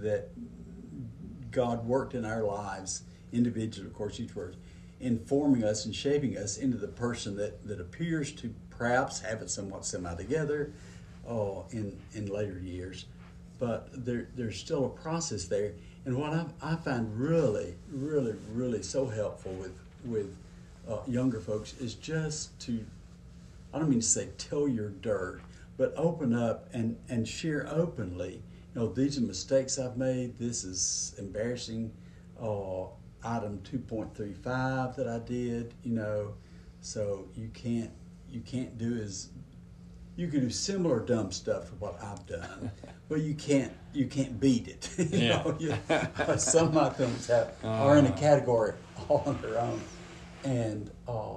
that 0.00 0.30
God 1.50 1.86
worked 1.86 2.14
in 2.14 2.24
our 2.24 2.42
lives 2.42 3.02
individual, 3.32 3.86
of 3.86 3.94
course, 3.94 4.20
each 4.20 4.34
word, 4.34 4.56
informing 5.00 5.64
us 5.64 5.84
and 5.84 5.94
shaping 5.94 6.36
us 6.36 6.56
into 6.56 6.76
the 6.76 6.88
person 6.88 7.36
that, 7.36 7.66
that 7.66 7.80
appears 7.80 8.32
to 8.32 8.54
perhaps 8.70 9.20
have 9.20 9.42
it 9.42 9.50
somewhat 9.50 9.84
semi 9.84 10.14
together 10.14 10.72
uh, 11.28 11.60
in, 11.70 11.98
in 12.14 12.26
later 12.26 12.58
years. 12.58 13.06
But 13.58 13.88
there, 13.92 14.28
there's 14.34 14.58
still 14.58 14.86
a 14.86 14.88
process 14.88 15.44
there. 15.44 15.72
And 16.04 16.16
what 16.16 16.32
I, 16.32 16.46
I 16.62 16.76
find 16.76 17.18
really, 17.18 17.74
really, 17.90 18.34
really 18.52 18.82
so 18.82 19.06
helpful 19.06 19.52
with, 19.52 19.78
with 20.04 20.36
uh, 20.88 20.98
younger 21.06 21.40
folks 21.40 21.74
is 21.80 21.94
just 21.94 22.58
to, 22.60 22.84
I 23.72 23.78
don't 23.78 23.88
mean 23.88 24.00
to 24.00 24.06
say 24.06 24.28
tell 24.38 24.68
your 24.68 24.90
dirt, 24.90 25.42
but 25.76 25.92
open 25.96 26.34
up 26.34 26.68
and, 26.72 26.96
and 27.08 27.26
share 27.26 27.66
openly. 27.70 28.42
You 28.74 28.80
know, 28.80 28.88
these 28.88 29.18
are 29.18 29.22
mistakes 29.22 29.78
I've 29.78 29.96
made. 29.96 30.38
This 30.38 30.64
is 30.64 31.14
embarrassing. 31.18 31.92
Uh, 32.40 32.86
item 33.24 33.60
2.35 33.64 34.96
that 34.96 35.08
I 35.08 35.18
did, 35.18 35.74
you 35.82 35.92
know, 35.92 36.34
so 36.80 37.28
you 37.34 37.48
can't 37.48 37.90
you 38.28 38.40
can't 38.40 38.76
do 38.78 38.96
as 38.96 39.30
you 40.16 40.28
can 40.28 40.40
do 40.40 40.50
similar 40.50 41.00
dumb 41.00 41.30
stuff 41.32 41.68
to 41.68 41.74
what 41.76 42.02
I've 42.02 42.26
done, 42.26 42.70
but 43.08 43.20
you 43.20 43.34
can't 43.34 43.72
you 43.92 44.06
can't 44.06 44.38
beat 44.38 44.68
it. 44.68 44.90
you 44.98 45.18
yeah. 45.18 45.42
know, 45.42 45.56
you, 45.58 45.74
some 46.38 46.68
of 46.68 46.74
my 46.74 46.90
films 46.90 47.26
have 47.28 47.54
uh, 47.64 47.68
are 47.68 47.96
in 47.98 48.06
a 48.06 48.12
category 48.12 48.74
all 49.08 49.22
on 49.26 49.40
their 49.42 49.58
own, 49.58 49.80
and 50.44 50.90
uh, 51.06 51.34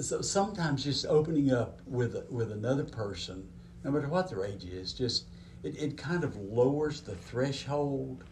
so 0.00 0.20
sometimes 0.20 0.84
just 0.84 1.06
opening 1.06 1.52
up 1.52 1.80
with 1.86 2.16
with 2.30 2.52
another 2.52 2.84
person, 2.84 3.48
no 3.84 3.90
matter 3.90 4.08
what 4.08 4.28
their 4.28 4.44
age 4.44 4.64
is, 4.64 4.92
just 4.92 5.26
it, 5.62 5.80
it 5.80 5.96
kind 5.96 6.24
of 6.24 6.36
lowers 6.36 7.00
the 7.00 7.14
threshold 7.14 8.24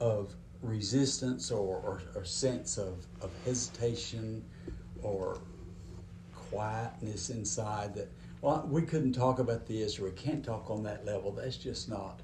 of 0.00 0.34
resistance 0.62 1.50
or, 1.50 1.76
or, 1.78 2.02
or 2.14 2.24
sense 2.24 2.78
of, 2.78 3.06
of 3.20 3.30
hesitation 3.44 4.44
or 5.02 5.38
quietness 6.34 7.30
inside 7.30 7.94
that 7.94 8.08
well 8.40 8.66
we 8.70 8.82
couldn't 8.82 9.12
talk 9.12 9.38
about 9.38 9.66
this 9.66 9.98
or 9.98 10.04
we 10.04 10.10
can't 10.12 10.44
talk 10.44 10.70
on 10.70 10.82
that 10.82 11.04
level. 11.04 11.32
That's 11.32 11.56
just 11.56 11.88
not 11.88 12.20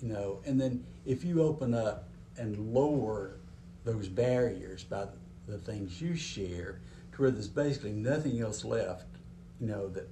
you 0.00 0.08
know 0.08 0.40
and 0.44 0.60
then 0.60 0.84
if 1.06 1.24
you 1.24 1.42
open 1.42 1.74
up 1.74 2.08
and 2.36 2.72
lower 2.72 3.36
those 3.84 4.08
barriers 4.08 4.84
by 4.84 5.06
the 5.48 5.58
things 5.58 6.00
you 6.00 6.14
share 6.14 6.80
to 7.12 7.22
where 7.22 7.30
there's 7.30 7.48
basically 7.48 7.92
nothing 7.92 8.40
else 8.40 8.64
left 8.64 9.06
you 9.60 9.66
know 9.66 9.88
that 9.88 10.08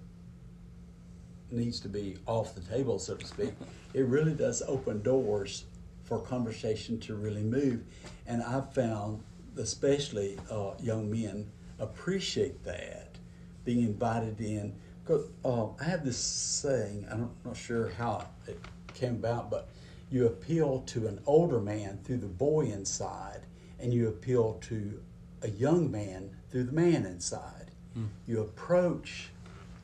needs 1.50 1.80
to 1.80 1.88
be 1.88 2.16
off 2.26 2.54
the 2.54 2.60
table 2.60 2.98
so 2.98 3.14
to 3.14 3.26
speak 3.26 3.52
it 3.94 4.06
really 4.06 4.34
does 4.34 4.62
open 4.68 5.02
doors 5.02 5.64
for 6.10 6.18
conversation 6.18 6.98
to 6.98 7.14
really 7.14 7.44
move. 7.44 7.84
And 8.26 8.42
I've 8.42 8.74
found, 8.74 9.22
especially 9.56 10.36
uh, 10.50 10.72
young 10.80 11.08
men, 11.08 11.46
appreciate 11.78 12.64
that, 12.64 13.16
being 13.64 13.82
invited 13.82 14.40
in. 14.40 14.74
Because 15.04 15.28
uh, 15.44 15.68
I 15.80 15.84
have 15.84 16.04
this 16.04 16.18
saying, 16.18 17.06
I'm 17.08 17.30
not 17.44 17.56
sure 17.56 17.90
how 17.96 18.26
it 18.48 18.58
came 18.92 19.14
about, 19.14 19.50
but 19.50 19.68
you 20.10 20.26
appeal 20.26 20.80
to 20.86 21.06
an 21.06 21.20
older 21.26 21.60
man 21.60 22.00
through 22.02 22.18
the 22.18 22.26
boy 22.26 22.62
inside, 22.62 23.42
and 23.78 23.94
you 23.94 24.08
appeal 24.08 24.58
to 24.62 25.00
a 25.42 25.50
young 25.50 25.90
man 25.90 26.36
through 26.50 26.64
the 26.64 26.72
man 26.72 27.04
inside. 27.06 27.70
Hmm. 27.94 28.06
You 28.26 28.40
approach, 28.40 29.30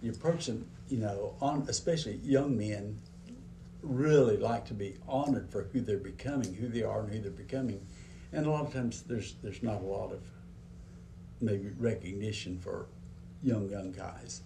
you 0.03 0.11
approach 0.11 0.47
them, 0.47 0.67
you 0.89 0.99
know, 0.99 1.35
on 1.41 1.67
especially 1.69 2.21
young 2.23 2.57
men 2.57 3.01
really 3.83 4.37
like 4.37 4.65
to 4.67 4.75
be 4.75 4.97
honored 5.09 5.51
for 5.51 5.65
who 5.73 5.81
they're 5.81 5.99
becoming, 5.99 6.55
who 6.55 6.69
they 6.69 6.83
are, 6.83 7.01
and 7.01 7.13
who 7.13 7.21
they're 7.21 7.31
becoming. 7.31 7.87
And 8.33 8.47
a 8.47 8.51
lot 8.51 8.67
of 8.67 8.73
times 8.73 9.03
there's 9.03 9.35
there's 9.43 9.63
not 9.63 9.81
a 9.81 9.85
lot 9.85 10.13
of 10.13 10.21
maybe 11.41 11.71
recognition 11.79 12.59
for 12.59 12.87
young 13.43 13.69
young 13.71 13.93
guys 13.93 14.43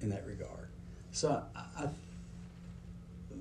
in 0.00 0.10
that 0.10 0.26
regard. 0.26 0.68
So 1.10 1.42
I, 1.54 1.84
I 1.84 1.88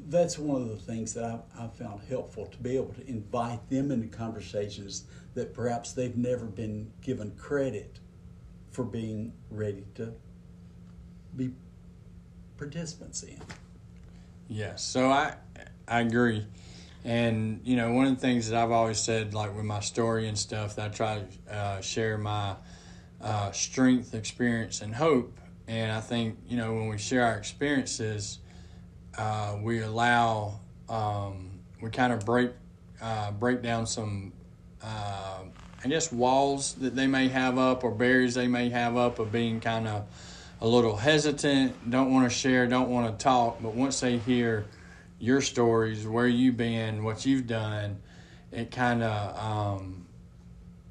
that's 0.08 0.38
one 0.38 0.62
of 0.62 0.70
the 0.70 0.78
things 0.78 1.14
that 1.16 1.24
I've, 1.24 1.42
I've 1.60 1.74
found 1.74 2.02
helpful 2.08 2.46
to 2.46 2.58
be 2.58 2.76
able 2.76 2.94
to 2.94 3.08
invite 3.08 3.70
them 3.70 3.92
into 3.92 4.08
conversations 4.08 5.06
that 5.34 5.54
perhaps 5.54 5.94
they've 5.94 6.16
never 6.16 6.46
been 6.46 6.92
given 7.02 7.32
credit 7.38 8.00
for 8.72 8.84
being 8.84 9.34
ready 9.50 9.86
to 9.96 10.14
be 11.36 11.52
participants 12.58 13.24
in. 13.24 13.42
Yes. 14.48 14.84
So 14.84 15.10
I 15.10 15.36
I 15.88 16.02
agree. 16.02 16.46
And 17.04 17.62
you 17.64 17.76
know, 17.76 17.92
one 17.92 18.08
of 18.08 18.16
the 18.16 18.22
things 18.22 18.50
that 18.50 18.62
I've 18.62 18.72
always 18.72 19.00
said, 19.00 19.34
like 19.34 19.56
with 19.56 19.66
my 19.66 19.80
story 19.80 20.28
and 20.28 20.38
stuff, 20.38 20.76
that 20.76 20.92
I 20.92 20.94
try 20.94 21.20
to 21.20 21.56
uh, 21.56 21.82
share 21.82 22.18
my 22.18 22.56
uh, 23.22 23.52
strength, 23.52 24.14
experience, 24.14 24.82
and 24.82 24.96
hope. 24.96 25.40
And 25.68 25.92
I 25.92 26.02
think 26.02 26.38
you 26.48 26.58
know 26.58 26.74
when 26.74 26.90
we 26.90 26.98
share 26.98 27.24
our 27.24 27.38
experiences, 27.38 28.40
uh, 29.18 29.58
we 29.62 29.82
allow 29.82 30.60
um, 30.90 31.60
we 31.82 31.90
kind 31.90 32.14
of 32.14 32.26
break 32.26 32.52
uh, 33.02 33.32
break 33.32 33.62
down 33.62 33.86
some 33.88 34.34
uh, 34.84 35.40
I 35.84 35.88
guess 35.88 36.12
walls 36.12 36.74
that 36.76 36.96
they 36.96 37.08
may 37.08 37.28
have 37.28 37.58
up 37.58 37.84
or 37.84 37.92
barriers 37.92 38.34
they 38.34 38.48
may 38.48 38.70
have 38.70 38.98
up 38.98 39.20
of 39.20 39.32
being 39.32 39.60
kind 39.60 39.88
of 39.88 40.08
a 40.62 40.68
little 40.68 40.96
hesitant, 40.96 41.90
don't 41.90 42.12
want 42.12 42.30
to 42.30 42.36
share, 42.36 42.66
don't 42.66 42.90
want 42.90 43.08
to 43.20 43.24
talk. 43.24 43.62
But 43.62 43.76
once 43.76 44.00
they 44.00 44.18
hear 44.18 44.66
your 45.20 45.42
stories, 45.42 46.08
where 46.08 46.28
you've 46.28 46.58
been, 46.58 47.04
what 47.04 47.26
you've 47.26 47.48
done, 47.48 48.02
it 48.52 48.72
kind 48.72 49.04
of 49.04 49.38
um, 49.38 50.08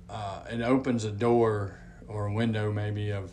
uh, 0.08 0.44
it 0.50 0.60
opens 0.60 1.04
a 1.04 1.10
door 1.10 1.78
or 2.06 2.26
a 2.26 2.32
window 2.32 2.70
maybe 2.70 3.10
of 3.10 3.32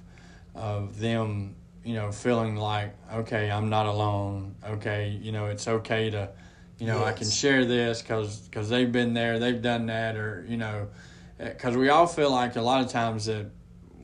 of 0.55 0.99
them, 0.99 1.55
you 1.83 1.95
know, 1.95 2.11
feeling 2.11 2.55
like 2.55 2.95
okay, 3.13 3.49
I'm 3.49 3.69
not 3.69 3.85
alone. 3.85 4.55
Okay, 4.65 5.19
you 5.21 5.31
know, 5.31 5.47
it's 5.47 5.67
okay 5.67 6.09
to, 6.11 6.29
you 6.77 6.87
know, 6.87 7.03
I 7.03 7.13
can 7.13 7.29
share 7.29 7.65
this 7.65 8.01
because 8.01 8.39
because 8.41 8.69
they've 8.69 8.91
been 8.91 9.13
there, 9.13 9.39
they've 9.39 9.61
done 9.61 9.87
that, 9.87 10.15
or 10.15 10.45
you 10.47 10.57
know, 10.57 10.89
because 11.37 11.75
we 11.75 11.89
all 11.89 12.07
feel 12.07 12.31
like 12.31 12.55
a 12.55 12.61
lot 12.61 12.83
of 12.83 12.91
times 12.91 13.25
that 13.25 13.47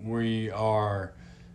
we 0.03 0.49
are 0.51 1.13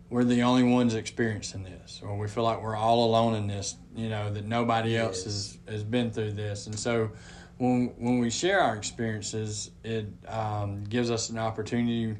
we're 0.09 0.23
the 0.23 0.43
only 0.43 0.63
ones 0.63 0.93
experiencing 0.93 1.63
this, 1.63 2.01
or 2.03 2.15
we 2.17 2.27
feel 2.27 2.43
like 2.43 2.61
we're 2.61 2.75
all 2.75 3.05
alone 3.05 3.35
in 3.35 3.47
this. 3.47 3.75
You 3.95 4.09
know 4.09 4.31
that 4.33 4.45
nobody 4.45 4.97
else 4.97 5.23
has 5.25 5.57
has 5.67 5.83
been 5.83 6.11
through 6.11 6.33
this, 6.33 6.67
and 6.67 6.77
so 6.77 7.11
when 7.57 7.93
when 7.97 8.19
we 8.19 8.29
share 8.29 8.61
our 8.61 8.75
experiences, 8.75 9.71
it 9.83 10.07
um, 10.27 10.83
gives 10.85 11.11
us 11.11 11.29
an 11.29 11.37
opportunity 11.37 12.15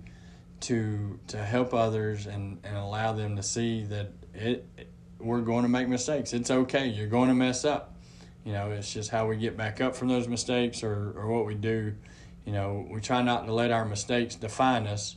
to 0.63 1.20
to 1.27 1.38
help 1.38 1.74
others 1.74 2.25
and, 2.25 2.60
and 2.63 2.77
allow 2.77 3.12
them 3.12 3.36
to 3.36 3.43
see 3.43 3.84
that 3.84 4.12
it 4.34 4.65
we're 5.20 5.41
going 5.41 5.63
to 5.63 5.70
make 5.70 5.88
mistakes. 5.88 6.34
It's 6.34 6.51
okay. 6.51 6.88
You're 6.88 7.08
going 7.08 7.29
to 7.29 7.36
mess 7.36 7.63
up. 7.63 7.96
You 8.43 8.51
know, 8.51 8.72
it's 8.72 8.91
just 8.91 9.10
how 9.10 9.27
we 9.27 9.38
get 9.38 9.55
back 9.55 9.79
up 9.79 9.96
from 9.96 10.10
those 10.10 10.27
mistakes 10.27 10.84
or, 10.84 11.13
or 11.15 11.27
what 11.27 11.46
we 11.46 11.55
do. 11.55 11.93
You 12.46 12.51
know, 12.51 12.86
we 12.89 13.00
try 13.00 13.22
not 13.22 13.46
to 13.46 13.53
let 13.53 13.72
our 13.72 13.86
mistakes 13.86 14.36
define 14.36 14.86
us, 14.86 15.15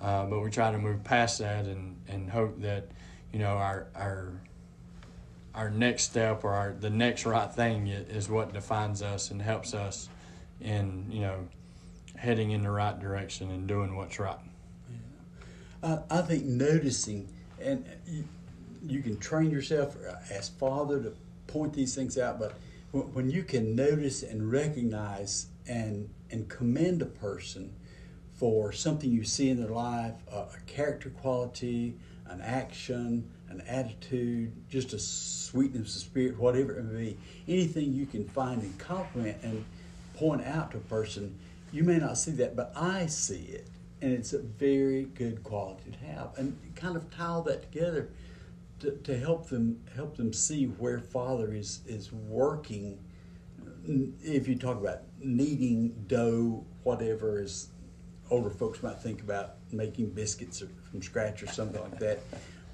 uh, 0.00 0.24
but 0.24 0.40
we 0.40 0.50
try 0.50 0.72
to 0.72 0.78
move 0.78 1.04
past 1.04 1.40
that 1.40 1.66
and, 1.66 2.00
and 2.08 2.30
hope 2.30 2.60
that, 2.62 2.88
you 3.32 3.38
know, 3.38 3.56
our 3.56 3.88
our 3.94 4.32
our 5.54 5.70
next 5.70 6.04
step 6.04 6.42
or 6.42 6.52
our 6.52 6.72
the 6.72 6.90
next 6.90 7.26
right 7.26 7.52
thing 7.52 7.86
is 7.86 8.28
what 8.28 8.52
defines 8.52 9.02
us 9.02 9.30
and 9.30 9.42
helps 9.42 9.74
us 9.74 10.08
in, 10.60 11.06
you 11.10 11.20
know, 11.20 11.48
heading 12.16 12.50
in 12.52 12.62
the 12.62 12.70
right 12.70 12.98
direction 12.98 13.50
and 13.50 13.66
doing 13.66 13.94
what's 13.94 14.18
right. 14.18 14.38
I, 15.84 15.98
I 16.10 16.22
think 16.22 16.44
noticing, 16.44 17.28
and 17.60 17.84
you, 18.06 18.24
you 18.86 19.02
can 19.02 19.18
train 19.18 19.50
yourself, 19.50 19.96
as 20.30 20.48
Father 20.48 21.02
to 21.02 21.12
point 21.46 21.74
these 21.74 21.94
things 21.94 22.16
out, 22.18 22.38
but 22.38 22.54
when, 22.92 23.12
when 23.12 23.30
you 23.30 23.42
can 23.42 23.76
notice 23.76 24.22
and 24.22 24.50
recognize 24.50 25.46
and, 25.68 26.08
and 26.30 26.48
commend 26.48 27.02
a 27.02 27.06
person 27.06 27.72
for 28.34 28.72
something 28.72 29.10
you 29.10 29.24
see 29.24 29.50
in 29.50 29.60
their 29.60 29.70
life, 29.70 30.14
a, 30.32 30.38
a 30.38 30.58
character 30.66 31.10
quality, 31.10 31.94
an 32.26 32.40
action, 32.40 33.30
an 33.50 33.60
attitude, 33.68 34.52
just 34.68 34.92
a 34.94 34.98
sweetness 34.98 35.96
of 35.96 36.02
spirit, 36.02 36.38
whatever 36.38 36.78
it 36.78 36.84
may 36.84 37.02
be, 37.02 37.18
anything 37.46 37.92
you 37.92 38.06
can 38.06 38.26
find 38.26 38.62
and 38.62 38.76
compliment 38.78 39.36
and 39.42 39.64
point 40.14 40.42
out 40.44 40.70
to 40.70 40.78
a 40.78 40.80
person, 40.80 41.38
you 41.72 41.84
may 41.84 41.98
not 41.98 42.16
see 42.16 42.30
that, 42.32 42.56
but 42.56 42.72
I 42.74 43.06
see 43.06 43.42
it 43.42 43.68
and 44.04 44.12
it's 44.12 44.34
a 44.34 44.38
very 44.38 45.04
good 45.14 45.42
quality 45.42 45.90
to 45.90 45.98
have. 46.04 46.36
And 46.36 46.58
kind 46.76 46.94
of 46.94 47.10
tie 47.10 47.24
all 47.24 47.42
that 47.44 47.62
together 47.62 48.10
to, 48.80 48.90
to 48.90 49.18
help 49.18 49.48
them 49.48 49.80
help 49.96 50.18
them 50.18 50.30
see 50.30 50.66
where 50.66 50.98
father 51.00 51.54
is 51.54 51.80
is 51.86 52.12
working. 52.12 53.02
If 54.22 54.46
you 54.46 54.56
talk 54.56 54.78
about 54.78 55.00
kneading 55.20 56.04
dough 56.06 56.66
whatever 56.82 57.40
is 57.40 57.68
older 58.30 58.50
folks 58.50 58.82
might 58.82 59.00
think 59.00 59.22
about 59.22 59.54
making 59.72 60.10
biscuits 60.10 60.60
or, 60.60 60.68
from 60.90 61.00
scratch 61.00 61.42
or 61.42 61.46
something 61.46 61.80
like 61.80 61.98
that. 61.98 62.20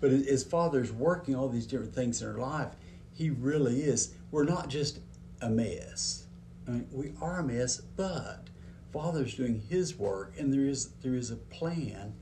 But 0.01 0.11
as 0.11 0.43
father's 0.43 0.91
working 0.91 1.37
all 1.37 1.49
these 1.49 1.67
different 1.67 1.95
things 1.95 2.23
in 2.23 2.29
our 2.29 2.39
life 2.39 2.71
he 3.13 3.31
really 3.31 3.83
is. 3.83 4.15
We're 4.33 4.45
not 4.45 4.69
just 4.69 4.99
a 5.43 5.49
mess. 5.49 6.27
I 6.67 6.73
mean, 6.73 6.89
we 6.91 7.13
are 7.21 7.39
a 7.39 7.45
mess 7.45 7.81
but 7.81 8.50
Father's 8.93 9.35
doing 9.35 9.63
His 9.69 9.97
work, 9.97 10.35
and 10.39 10.53
there 10.53 10.67
is 10.67 10.91
there 11.03 11.15
is 11.15 11.31
a 11.31 11.37
plan 11.37 12.15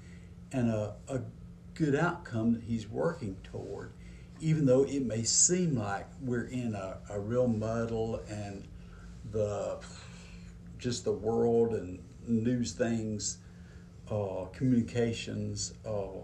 and 0.52 0.70
a, 0.70 0.94
a 1.08 1.20
good 1.74 1.94
outcome 1.94 2.54
that 2.54 2.62
He's 2.62 2.88
working 2.88 3.36
toward, 3.42 3.92
even 4.40 4.66
though 4.66 4.84
it 4.84 5.02
may 5.02 5.22
seem 5.22 5.76
like 5.76 6.06
we're 6.20 6.46
in 6.46 6.74
a, 6.74 6.98
a 7.10 7.18
real 7.18 7.46
muddle 7.48 8.20
and 8.28 8.66
the 9.30 9.78
just 10.78 11.04
the 11.04 11.12
world 11.12 11.74
and 11.74 11.98
news 12.26 12.72
things, 12.72 13.38
uh, 14.10 14.44
communications 14.52 15.74
uh, 15.86 16.20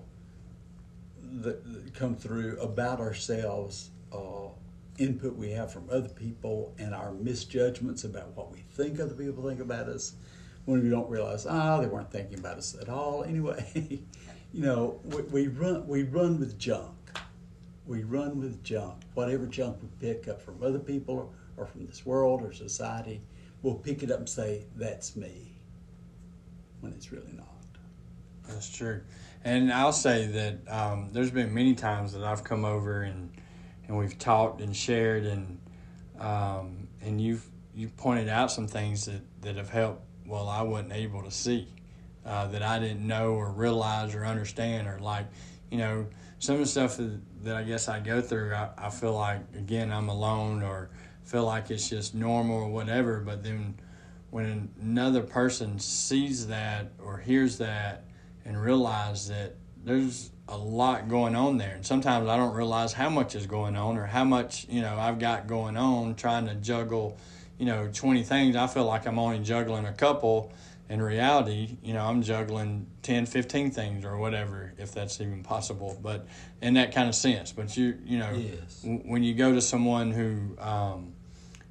that, 1.23 1.65
that 1.73 1.95
come 1.95 2.15
through 2.15 2.59
about 2.61 3.01
ourselves. 3.01 3.91
Uh, 4.13 4.49
input 4.99 5.35
we 5.35 5.51
have 5.51 5.73
from 5.73 5.89
other 5.91 6.09
people 6.09 6.73
and 6.79 6.95
our 6.95 7.13
misjudgments 7.13 8.05
about 8.05 8.29
what 8.37 8.53
we 8.53 8.61
think 8.61 9.01
other 9.01 9.15
people 9.15 9.47
think 9.49 9.61
about 9.61 9.89
us 9.89 10.15
when 10.65 10.83
we 10.83 10.89
don't 10.89 11.09
realize 11.11 11.47
ah 11.47 11.81
they 11.81 11.87
weren't 11.87 12.11
thinking 12.11 12.39
about 12.39 12.59
us 12.59 12.77
at 12.81 12.89
all. 12.89 13.25
Anyway 13.29 14.03
you 14.53 14.63
know 14.63 15.01
we, 15.05 15.23
we 15.23 15.49
run 15.49 15.87
we 15.87 16.03
run 16.03 16.39
with 16.39 16.59
junk. 16.59 16.93
We 17.87 18.03
run 18.03 18.41
with 18.41 18.63
junk. 18.65 19.03
Whatever 19.15 19.47
junk 19.47 19.79
we 19.83 19.89
pick 20.01 20.29
up 20.29 20.41
from 20.41 20.63
other 20.63 20.79
people 20.79 21.33
or 21.57 21.67
from 21.67 21.87
this 21.87 22.07
world 22.07 22.43
or 22.43 22.53
society 22.53 23.21
we'll 23.65 23.75
pick 23.75 24.03
it 24.03 24.11
up 24.13 24.19
and 24.19 24.29
say 24.29 24.67
that's 24.77 25.17
me 25.17 25.57
when 26.81 26.93
it's 26.93 27.11
really 27.11 27.33
not. 27.33 27.49
That's 28.47 28.71
true. 28.71 29.01
And 29.43 29.73
I'll 29.73 29.93
say 29.93 30.27
that 30.27 30.73
um, 30.73 31.09
there's 31.13 31.31
been 31.31 31.53
many 31.53 31.75
times 31.75 32.13
that 32.13 32.23
I've 32.23 32.45
come 32.45 32.65
over 32.65 33.03
and 33.03 33.33
and 33.89 33.99
we've 33.99 34.19
talked 34.19 34.61
and 34.61 34.75
shared 34.75 35.25
and 35.25 35.59
um, 36.19 36.89
and 37.03 37.21
you've 37.21 37.47
you've 37.75 37.97
pointed 37.97 38.29
out 38.29 38.53
some 38.53 38.69
things 38.69 39.07
that, 39.07 39.21
that 39.43 39.57
have 39.57 39.71
helped 39.71 40.03
well 40.27 40.49
I 40.49 40.63
wasn't 40.63 40.93
able 40.93 41.23
to 41.23 41.31
see 41.31 41.69
uh, 42.25 42.47
that 42.49 42.63
I 42.63 42.79
didn't 42.79 43.07
know 43.07 43.33
or 43.33 43.51
realize 43.51 44.15
or 44.15 44.25
understand 44.25 44.89
or 44.89 44.99
like 44.99 45.27
you 45.71 45.79
know 45.79 46.07
some 46.39 46.57
of 46.57 46.61
the 46.61 46.67
stuff 46.67 46.97
that, 46.97 47.21
that 47.45 47.57
I 47.57 47.63
guess 47.63 47.89
I 47.89 48.01
go 48.01 48.21
through 48.21 48.55
I, 48.55 48.71
I 48.79 48.91
feel 48.91 49.15
like 49.15 49.41
again 49.57 49.93
I'm 49.93 50.09
alone 50.09 50.63
or 50.63 50.91
feel 51.25 51.45
like 51.45 51.71
it's 51.71 51.89
just 51.89 52.15
normal 52.15 52.57
or 52.57 52.69
whatever 52.69 53.21
but 53.21 53.43
then 53.43 53.75
when 54.31 54.69
another 54.81 55.23
person 55.23 55.79
sees 55.79 56.49
that 56.49 56.93
or 57.03 57.19
hears 57.19 57.59
that 57.59 58.05
and 58.45 58.61
realize 58.61 59.29
that 59.29 59.55
there's 59.85 60.31
a 60.49 60.57
lot 60.57 61.09
going 61.09 61.35
on 61.35 61.57
there. 61.59 61.75
And 61.75 61.87
sometimes 61.87 62.29
i 62.29 62.37
don't 62.37 62.55
realize 62.55 62.93
how 62.93 63.09
much 63.09 63.35
is 63.35 63.47
going 63.47 63.77
on 63.77 63.97
or 63.97 64.07
how 64.07 64.25
much 64.25 64.67
you 64.69 64.83
know 64.83 64.97
i've 64.99 65.19
got 65.19 65.47
going 65.47 65.77
on 65.77 66.15
trying 66.15 66.47
to 66.47 66.55
juggle 66.57 67.19
you 67.59 67.67
know 67.67 67.89
20 67.93 68.23
things 68.23 68.57
i 68.57 68.67
feel 68.67 68.85
like 68.85 69.07
i'm 69.07 69.19
only 69.19 69.39
juggling 69.39 69.87
a 69.87 69.93
couple 69.93 70.53
in 70.89 71.01
reality 71.01 71.77
you 71.83 71.93
know 71.95 72.05
i'm 72.05 72.23
juggling 72.23 72.87
10 73.03 73.27
15 73.27 73.71
things 73.71 74.05
or 74.05 74.17
whatever 74.17 74.73
if 74.79 74.93
that's 74.93 75.21
even 75.21 75.43
possible 75.43 75.99
but 76.03 76.27
in 76.61 76.75
that 76.75 76.95
kind 76.95 77.09
of 77.09 77.15
sense 77.15 77.53
but 77.53 77.77
you 77.77 77.97
you 78.05 78.19
know 78.19 78.33
Yes. 78.35 78.83
w- 78.83 79.01
when 79.05 79.23
you 79.23 79.35
go 79.35 79.53
to 79.53 79.61
someone 79.61 80.11
who 80.11 80.57
um, 80.61 81.13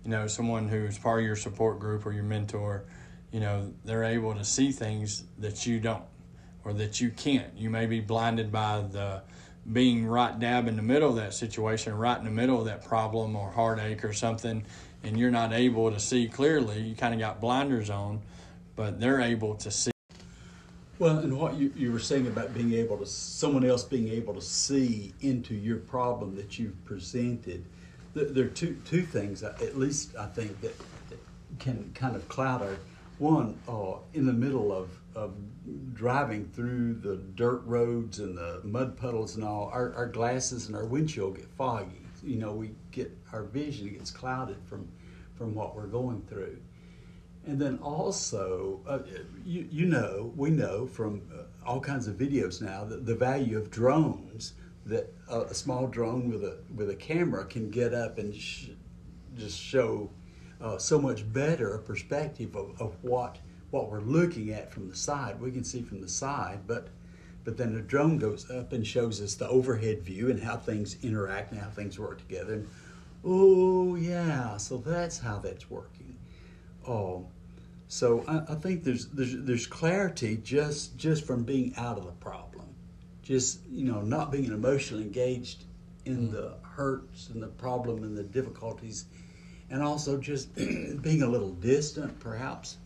you 0.04 0.12
know 0.12 0.28
someone 0.28 0.68
who's 0.68 0.98
part 0.98 1.20
of 1.20 1.25
your 1.25 1.36
support 1.36 1.80
group 1.80 2.06
or 2.06 2.12
your 2.12 2.24
mentor 2.24 2.86
you 3.32 3.40
know 3.40 3.74
they're 3.84 4.04
able 4.06 4.34
to 4.34 4.44
see 4.46 4.72
things 4.72 5.24
that 5.40 5.66
you 5.66 5.80
don't 5.80 6.04
or 6.66 6.72
that 6.72 7.02
you 7.02 7.10
can't. 7.10 7.58
You 7.58 7.70
may 7.70 7.88
be 7.88 8.00
blinded 8.00 8.50
by 8.50 8.82
the 8.90 9.22
being 9.72 10.06
right 10.06 10.40
dab 10.40 10.68
in 10.70 10.78
the 10.78 10.82
middle 10.82 11.10
of 11.10 11.18
that 11.18 11.34
situation, 11.34 11.94
right 11.98 12.18
in 12.18 12.24
the 12.24 12.32
middle 12.32 12.58
of 12.58 12.66
that 12.66 12.86
problem 12.86 13.36
or 13.36 13.50
heartache 13.52 14.06
or 14.06 14.13
something, 14.13 14.63
and 15.03 15.17
you're 15.17 15.31
not 15.31 15.53
able 15.53 15.91
to 15.91 16.00
see 16.00 16.27
clearly. 16.27 16.81
You 16.81 16.95
kind 16.95 17.13
of 17.13 17.19
got 17.19 17.41
blinders 17.41 17.89
on, 17.89 18.22
but 18.75 19.00
they're 19.00 19.22
able 19.22 19.55
to 19.55 19.69
see. 19.69 19.91
Well, 21.00 21.19
and 21.19 21.38
what 21.38 21.55
you, 21.55 21.74
you 21.75 21.91
were 21.91 22.00
saying 22.00 22.27
about 22.27 22.53
being 22.53 22.74
able 22.74 22.98
to, 22.98 23.05
someone 23.05 23.65
else 23.65 23.83
being 23.83 24.07
able 24.10 24.33
to 24.36 24.41
see 24.41 25.13
into 25.22 25.53
your 25.53 25.77
problem 25.77 26.36
that 26.36 26.57
you've 26.57 26.83
presented, 26.86 27.65
there, 28.13 28.25
there 28.25 28.45
are 28.45 28.50
two, 28.50 28.77
two 28.86 29.01
things, 29.01 29.43
uh, 29.43 29.57
at 29.62 29.77
least 29.77 30.15
I 30.15 30.27
think, 30.27 30.62
that, 30.62 30.77
that 31.10 31.19
can 31.60 31.91
kind 31.93 32.15
of 32.15 32.27
cloud 32.29 32.62
our. 32.62 32.77
One, 33.19 33.57
uh, 33.67 33.98
in 34.13 34.25
the 34.25 34.33
middle 34.33 34.74
of, 34.74 34.89
of 35.15 35.33
driving 35.93 36.50
through 36.53 36.95
the 36.95 37.17
dirt 37.17 37.62
roads 37.65 38.19
and 38.19 38.38
the 38.38 38.60
mud 38.63 38.98
puddles 38.98 39.36
and 39.36 39.43
all, 39.45 39.69
our, 39.72 39.93
our 39.93 40.07
glasses 40.07 40.67
and 40.67 40.75
our 40.75 40.86
windshield 40.86 41.38
get 41.38 41.48
foggy. 41.57 42.02
You 42.24 42.38
know, 42.38 42.53
we 42.53 42.72
get 42.92 43.15
our 43.32 43.44
vision 43.44 43.89
gets 43.89 44.12
clouded 44.12 44.58
from, 44.65 44.88
from 45.36 45.53
what 45.53 45.75
we're 45.75 45.88
going 45.88 46.22
through. 46.30 46.58
And 47.46 47.60
then 47.60 47.77
also, 47.80 48.80
uh, 48.88 49.00
you, 49.46 49.68
you 49.70 49.86
know, 49.86 50.32
we 50.38 50.50
know 50.50 50.88
from 50.88 51.22
uh, 51.34 51.44
all 51.65 51.82
kinds 51.82 52.08
of 52.08 52.15
videos 52.15 52.62
now 52.62 52.86
that 52.86 53.06
the 53.06 53.15
value 53.15 53.58
of 53.58 53.70
drones, 53.70 54.53
that 54.86 55.13
a, 55.30 55.42
a 55.42 55.53
small 55.53 55.88
drone 55.88 56.30
with 56.30 56.44
a, 56.44 56.58
with 56.74 56.89
a 56.89 56.96
camera 56.96 57.46
can 57.46 57.70
get 57.70 57.94
up 57.94 58.18
and 58.18 58.34
sh- 58.34 58.70
just 59.38 59.60
show 59.60 60.10
uh, 60.62 60.77
so 60.77 61.00
much 61.00 61.32
better 61.34 61.75
a 61.75 61.80
perspective 61.80 62.56
of, 62.56 62.80
of 62.80 62.96
what, 63.01 63.39
what 63.72 63.92
we're 63.92 64.00
looking 64.00 64.51
at 64.51 64.72
from 64.72 64.88
the 64.88 64.96
side. 64.96 65.42
We 65.42 65.51
can 65.51 65.65
see 65.65 65.82
from 65.82 66.00
the 66.00 66.10
side, 66.10 66.62
but, 66.65 66.88
but 67.43 67.57
then 67.57 67.75
a 67.75 67.81
drone 67.81 68.17
goes 68.17 68.50
up 68.50 68.73
and 68.73 68.85
shows 68.85 69.21
us 69.21 69.35
the 69.35 69.47
overhead 69.47 70.01
view 70.01 70.29
and 70.29 70.41
how 70.41 70.57
things 70.57 70.97
interact 71.03 71.51
and 71.51 71.62
how 71.62 71.69
things 71.69 72.00
work 72.00 72.19
together. 72.19 72.53
And, 72.53 72.69
oh, 73.25 73.95
yeah, 73.95 74.57
so 74.57 74.77
that's 74.77 75.19
how 75.19 75.39
that's 75.39 75.69
working. 75.69 76.17
Oh, 76.88 77.27
so 77.88 78.23
I, 78.27 78.53
I, 78.53 78.55
think 78.55 78.83
there's, 78.83 79.07
there's 79.09 79.35
there's 79.38 79.67
clarity 79.67 80.38
just 80.38 80.97
just 80.97 81.25
from 81.25 81.43
being 81.43 81.73
out 81.77 81.97
of 81.97 82.05
the 82.05 82.12
problem, 82.13 82.65
just 83.21 83.59
you 83.69 83.85
know 83.85 84.01
not 84.01 84.31
being 84.31 84.45
emotionally 84.45 85.03
engaged 85.03 85.65
in 86.05 86.29
mm. 86.29 86.31
the 86.31 86.53
hurts 86.63 87.29
and 87.29 87.41
the 87.41 87.47
problem 87.47 88.03
and 88.03 88.17
the 88.17 88.23
difficulties, 88.23 89.05
and 89.69 89.83
also 89.83 90.17
just 90.17 90.53
being 91.03 91.21
a 91.21 91.27
little 91.27 91.51
distant 91.51 92.19
perhaps. 92.19 92.77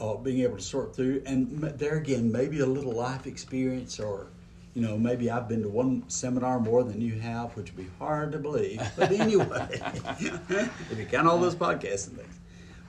Uh, 0.00 0.14
being 0.14 0.40
able 0.40 0.56
to 0.56 0.62
sort 0.62 0.94
through, 0.94 1.22
and 1.26 1.60
there 1.60 1.96
again, 1.96 2.30
maybe 2.30 2.60
a 2.60 2.66
little 2.66 2.92
life 2.92 3.26
experience, 3.26 3.98
or 3.98 4.28
you 4.74 4.82
know, 4.82 4.96
maybe 4.96 5.28
I've 5.30 5.48
been 5.48 5.62
to 5.62 5.68
one 5.68 6.04
seminar 6.08 6.60
more 6.60 6.84
than 6.84 7.00
you 7.00 7.18
have, 7.18 7.56
which 7.56 7.74
would 7.74 7.84
be 7.84 7.90
hard 7.98 8.32
to 8.32 8.38
believe. 8.38 8.80
But 8.96 9.10
anyway, 9.20 9.68
if 10.20 10.98
you 10.98 11.06
count 11.06 11.26
all 11.26 11.38
those 11.38 11.56
podcasts 11.56 12.06
and 12.06 12.16
things 12.16 12.38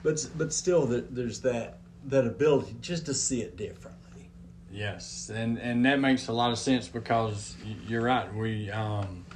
but 0.02 0.28
but 0.36 0.52
still, 0.52 0.86
there's 0.86 1.40
that 1.40 1.78
that 2.06 2.26
ability 2.26 2.76
just 2.80 3.06
to 3.06 3.14
see 3.14 3.42
it 3.42 3.56
differently. 3.56 4.28
Yes, 4.72 5.30
and 5.32 5.58
and 5.58 5.84
that 5.84 6.00
makes 6.00 6.28
a 6.28 6.32
lot 6.32 6.52
of 6.52 6.58
sense 6.58 6.88
because 6.88 7.56
you're 7.86 8.02
right. 8.02 8.32
We, 8.34 8.70
um, 8.70 9.26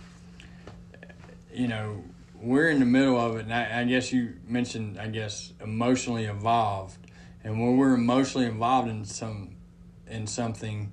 you 1.53 1.69
know, 1.69 2.03
we're 2.41 2.69
in 2.69 2.81
the 2.81 2.87
middle 2.87 3.19
of 3.19 3.37
it, 3.37 3.45
and 3.45 3.55
I, 3.55 3.81
I 3.81 3.85
guess 3.85 4.13
you 4.13 4.35
mentioned, 4.47 4.99
I 4.99 5.09
guess, 5.09 5.53
emotionally 5.61 6.25
involved, 6.25 6.99
and 7.45 7.61
when 7.61 7.77
we're 7.77 7.95
emotionally 7.95 8.47
involved 8.47 8.89
in 8.89 9.05
some 9.05 9.57
in 10.09 10.27
something 10.27 10.91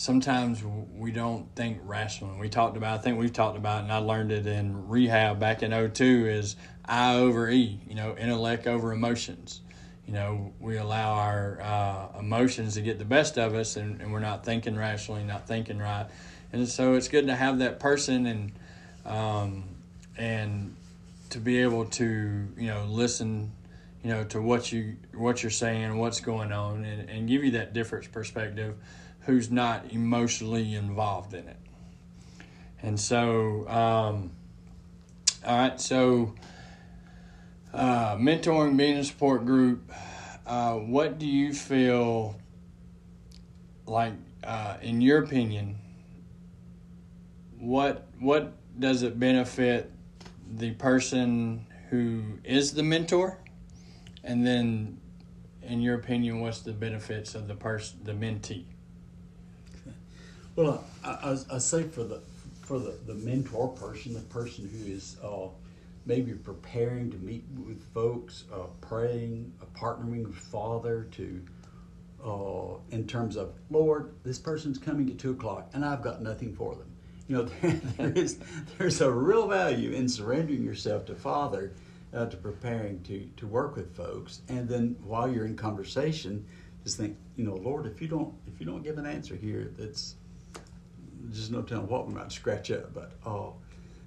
sometimes 0.00 0.64
we 0.96 1.12
don't 1.12 1.54
think 1.54 1.78
rationally. 1.84 2.40
We 2.40 2.48
talked 2.48 2.78
about, 2.78 2.98
I 2.98 3.02
think 3.02 3.18
we've 3.18 3.34
talked 3.34 3.58
about, 3.58 3.82
and 3.82 3.92
I 3.92 3.98
learned 3.98 4.32
it 4.32 4.46
in 4.46 4.88
rehab 4.88 5.38
back 5.38 5.62
in 5.62 5.72
02 5.72 6.26
is 6.26 6.56
I 6.86 7.16
over 7.16 7.50
E, 7.50 7.78
you 7.86 7.94
know, 7.94 8.16
intellect 8.16 8.66
over 8.66 8.94
emotions. 8.94 9.60
You 10.06 10.14
know, 10.14 10.54
we 10.58 10.78
allow 10.78 11.12
our 11.12 11.60
uh, 11.60 12.18
emotions 12.18 12.74
to 12.74 12.80
get 12.80 12.98
the 12.98 13.04
best 13.04 13.36
of 13.36 13.54
us 13.54 13.76
and, 13.76 14.00
and, 14.00 14.10
we're 14.10 14.20
not 14.20 14.42
thinking 14.42 14.74
rationally, 14.74 15.22
not 15.22 15.46
thinking 15.46 15.78
right. 15.78 16.06
And 16.50 16.66
so 16.66 16.94
it's 16.94 17.08
good 17.08 17.26
to 17.26 17.36
have 17.36 17.58
that 17.58 17.78
person 17.78 18.24
and, 18.24 18.52
um, 19.04 19.64
and 20.16 20.74
to 21.28 21.38
be 21.40 21.58
able 21.58 21.84
to, 21.84 22.48
you 22.56 22.66
know, 22.66 22.86
listen, 22.88 23.52
you 24.02 24.10
know, 24.10 24.24
to 24.24 24.40
what 24.40 24.72
you, 24.72 24.96
what 25.14 25.42
you're 25.42 25.50
saying, 25.50 25.98
what's 25.98 26.20
going 26.20 26.52
on 26.52 26.84
and, 26.84 27.08
and 27.10 27.28
give 27.28 27.44
you 27.44 27.52
that 27.52 27.72
different 27.72 28.10
perspective 28.12 28.74
who's 29.20 29.50
not 29.50 29.92
emotionally 29.92 30.74
involved 30.74 31.34
in 31.34 31.46
it. 31.46 31.56
And 32.82 32.98
so, 32.98 33.68
um, 33.68 34.30
all 35.46 35.58
right, 35.58 35.80
so 35.80 36.34
uh, 37.74 38.16
mentoring, 38.16 38.76
being 38.76 38.96
a 38.96 39.04
support 39.04 39.44
group, 39.44 39.92
uh, 40.46 40.74
what 40.74 41.18
do 41.18 41.26
you 41.26 41.52
feel 41.52 42.36
like, 43.86 44.14
uh, 44.42 44.78
in 44.80 45.00
your 45.00 45.22
opinion, 45.22 45.76
what 47.58 48.06
what 48.18 48.54
does 48.78 49.02
it 49.02 49.20
benefit 49.20 49.92
the 50.56 50.72
person 50.72 51.66
who 51.90 52.22
is 52.44 52.72
the 52.72 52.82
mentor, 52.82 53.38
and 54.22 54.46
then, 54.46 54.98
in 55.62 55.80
your 55.80 55.94
opinion, 55.96 56.40
what's 56.40 56.60
the 56.60 56.72
benefits 56.72 57.34
of 57.34 57.48
the 57.48 57.54
person, 57.54 58.00
the 58.04 58.12
mentee? 58.12 58.64
Well, 60.56 60.84
I, 61.04 61.08
I, 61.10 61.54
I, 61.54 61.58
say 61.58 61.84
for 61.84 62.04
the 62.04 62.20
for 62.60 62.78
the, 62.78 62.98
the 63.06 63.14
mentor 63.14 63.68
person, 63.68 64.14
the 64.14 64.20
person 64.20 64.68
who 64.68 64.92
is 64.92 65.16
uh, 65.22 65.48
maybe 66.06 66.32
preparing 66.32 67.10
to 67.10 67.16
meet 67.18 67.44
with 67.66 67.82
folks, 67.94 68.44
uh, 68.52 68.66
praying, 68.80 69.52
uh, 69.62 69.64
partnering 69.78 70.26
with 70.26 70.36
Father 70.36 71.06
to, 71.12 71.42
uh, 72.24 72.74
in 72.90 73.06
terms 73.06 73.36
of 73.36 73.52
Lord, 73.70 74.12
this 74.24 74.38
person's 74.38 74.76
coming 74.76 75.08
at 75.08 75.18
two 75.18 75.30
o'clock, 75.30 75.70
and 75.72 75.84
I've 75.84 76.02
got 76.02 76.20
nothing 76.20 76.54
for 76.54 76.74
them. 76.74 76.90
You 77.28 77.36
know, 77.36 77.44
there, 77.44 77.70
there 77.96 78.12
is 78.12 78.38
there's 78.76 79.00
a 79.00 79.10
real 79.10 79.46
value 79.46 79.92
in 79.92 80.08
surrendering 80.08 80.64
yourself 80.64 81.06
to 81.06 81.14
Father, 81.14 81.72
uh, 82.14 82.26
to 82.26 82.36
preparing 82.36 83.02
to 83.02 83.28
to 83.36 83.46
work 83.46 83.76
with 83.76 83.94
folks, 83.96 84.42
and 84.48 84.68
then 84.68 84.96
while 85.04 85.30
you're 85.30 85.46
in 85.46 85.56
conversation, 85.56 86.44
just 86.84 86.96
think, 86.96 87.16
you 87.36 87.44
know, 87.44 87.54
Lord, 87.54 87.86
if 87.86 88.00
you 88.00 88.08
don't 88.08 88.34
if 88.46 88.60
you 88.60 88.66
don't 88.66 88.82
give 88.82 88.98
an 88.98 89.06
answer 89.06 89.36
here, 89.36 89.72
that's 89.78 90.14
just 91.32 91.50
no 91.50 91.62
telling 91.62 91.88
what 91.88 92.06
we 92.08 92.14
might 92.14 92.32
scratch 92.32 92.70
up, 92.70 92.92
but 92.94 93.12
uh, 93.24 93.50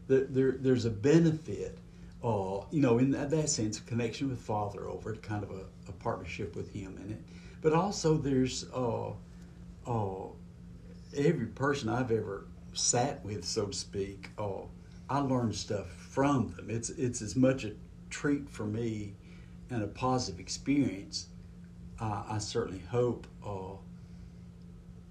there, 0.07 0.25
there, 0.25 0.51
there's 0.53 0.85
a 0.85 0.89
benefit, 0.89 1.77
uh, 2.23 2.61
you 2.71 2.81
know, 2.81 2.97
in 2.97 3.11
that, 3.11 3.29
that 3.29 3.49
sense, 3.49 3.79
a 3.79 3.81
connection 3.83 4.29
with 4.29 4.39
Father 4.39 4.87
over 4.87 5.13
it, 5.13 5.21
kind 5.21 5.43
of 5.43 5.51
a, 5.51 5.65
a 5.87 5.91
partnership 5.93 6.55
with 6.55 6.73
Him 6.73 6.97
in 7.03 7.11
it. 7.11 7.21
But 7.61 7.73
also, 7.73 8.17
there's 8.17 8.65
uh, 8.73 9.11
every 11.15 11.45
person 11.47 11.89
I've 11.89 12.11
ever 12.11 12.47
sat 12.73 13.23
with, 13.23 13.45
so 13.45 13.67
to 13.67 13.73
speak, 13.73 14.29
I 15.09 15.19
learn 15.19 15.53
stuff 15.53 15.89
from 15.91 16.53
them. 16.55 16.69
It's 16.69 16.89
it's 16.89 17.21
as 17.21 17.35
much 17.35 17.63
a 17.63 17.71
treat 18.13 18.47
for 18.47 18.65
me 18.65 19.15
and 19.71 19.81
a 19.83 19.87
positive 19.87 20.39
experience. 20.39 21.27
Uh, 21.99 22.23
I 22.29 22.37
certainly 22.37 22.83
hope 22.89 23.25
uh, 23.45 23.75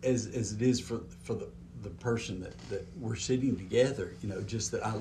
as 0.07 0.27
as 0.27 0.53
it 0.53 0.63
is 0.63 0.81
for 0.81 1.01
for 1.23 1.35
the 1.35 1.49
the 1.83 1.91
person 1.91 2.41
that, 2.41 2.57
that 2.69 2.87
we're 3.01 3.17
sitting 3.17 3.57
together, 3.57 4.13
you 4.23 4.29
know, 4.29 4.41
just 4.43 4.71
that 4.71 4.87
I 4.87 4.95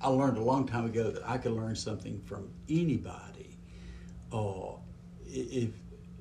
I 0.00 0.08
learned 0.08 0.38
a 0.38 0.42
long 0.42 0.66
time 0.66 0.86
ago 0.86 1.10
that 1.10 1.28
I 1.28 1.36
could 1.38 1.52
learn 1.52 1.74
something 1.74 2.20
from 2.26 2.48
anybody. 2.68 3.56
Uh, 4.32 4.76
if 5.26 5.70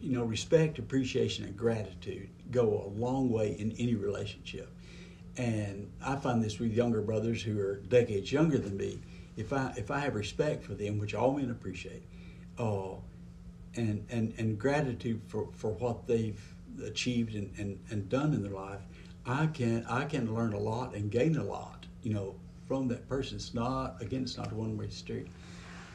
you 0.01 0.13
know, 0.17 0.23
respect, 0.23 0.79
appreciation, 0.79 1.45
and 1.45 1.55
gratitude 1.55 2.29
go 2.49 2.83
a 2.85 2.89
long 2.99 3.29
way 3.29 3.55
in 3.59 3.73
any 3.77 3.93
relationship. 3.93 4.69
And 5.37 5.89
I 6.03 6.15
find 6.15 6.43
this 6.43 6.59
with 6.59 6.73
younger 6.73 7.01
brothers 7.01 7.41
who 7.41 7.59
are 7.59 7.75
decades 7.75 8.31
younger 8.31 8.57
than 8.57 8.75
me. 8.75 8.99
If 9.35 9.53
I 9.53 9.73
if 9.77 9.91
I 9.91 9.99
have 9.99 10.15
respect 10.15 10.63
for 10.63 10.73
them, 10.73 10.97
which 10.97 11.13
all 11.13 11.33
men 11.33 11.49
appreciate, 11.49 12.03
uh, 12.57 12.95
and 13.75 14.05
and 14.09 14.33
and 14.37 14.59
gratitude 14.59 15.21
for, 15.27 15.47
for 15.53 15.71
what 15.71 16.07
they've 16.07 16.41
achieved 16.85 17.35
and, 17.35 17.51
and, 17.57 17.79
and 17.89 18.09
done 18.09 18.33
in 18.33 18.41
their 18.43 18.51
life, 18.51 18.81
I 19.25 19.47
can 19.47 19.85
I 19.87 20.05
can 20.05 20.33
learn 20.33 20.53
a 20.53 20.59
lot 20.59 20.95
and 20.95 21.11
gain 21.11 21.37
a 21.37 21.43
lot, 21.43 21.85
you 22.03 22.13
know, 22.13 22.35
from 22.67 22.87
that 22.89 23.07
person. 23.07 23.37
It's 23.37 23.53
not 23.53 24.01
again, 24.01 24.23
it's 24.23 24.37
not 24.37 24.51
a 24.51 24.55
one 24.55 24.77
way 24.77 24.89
street. 24.89 25.27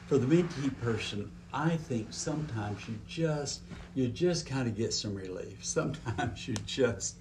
For 0.06 0.18
the 0.18 0.26
mentee 0.26 0.78
person, 0.80 1.32
I 1.52 1.76
think 1.76 2.12
sometimes 2.12 2.88
you 2.88 3.00
just 3.06 3.62
you 3.94 4.08
just 4.08 4.46
kind 4.46 4.68
of 4.68 4.76
get 4.76 4.92
some 4.92 5.14
relief. 5.14 5.64
Sometimes 5.64 6.46
you 6.46 6.54
just 6.64 7.16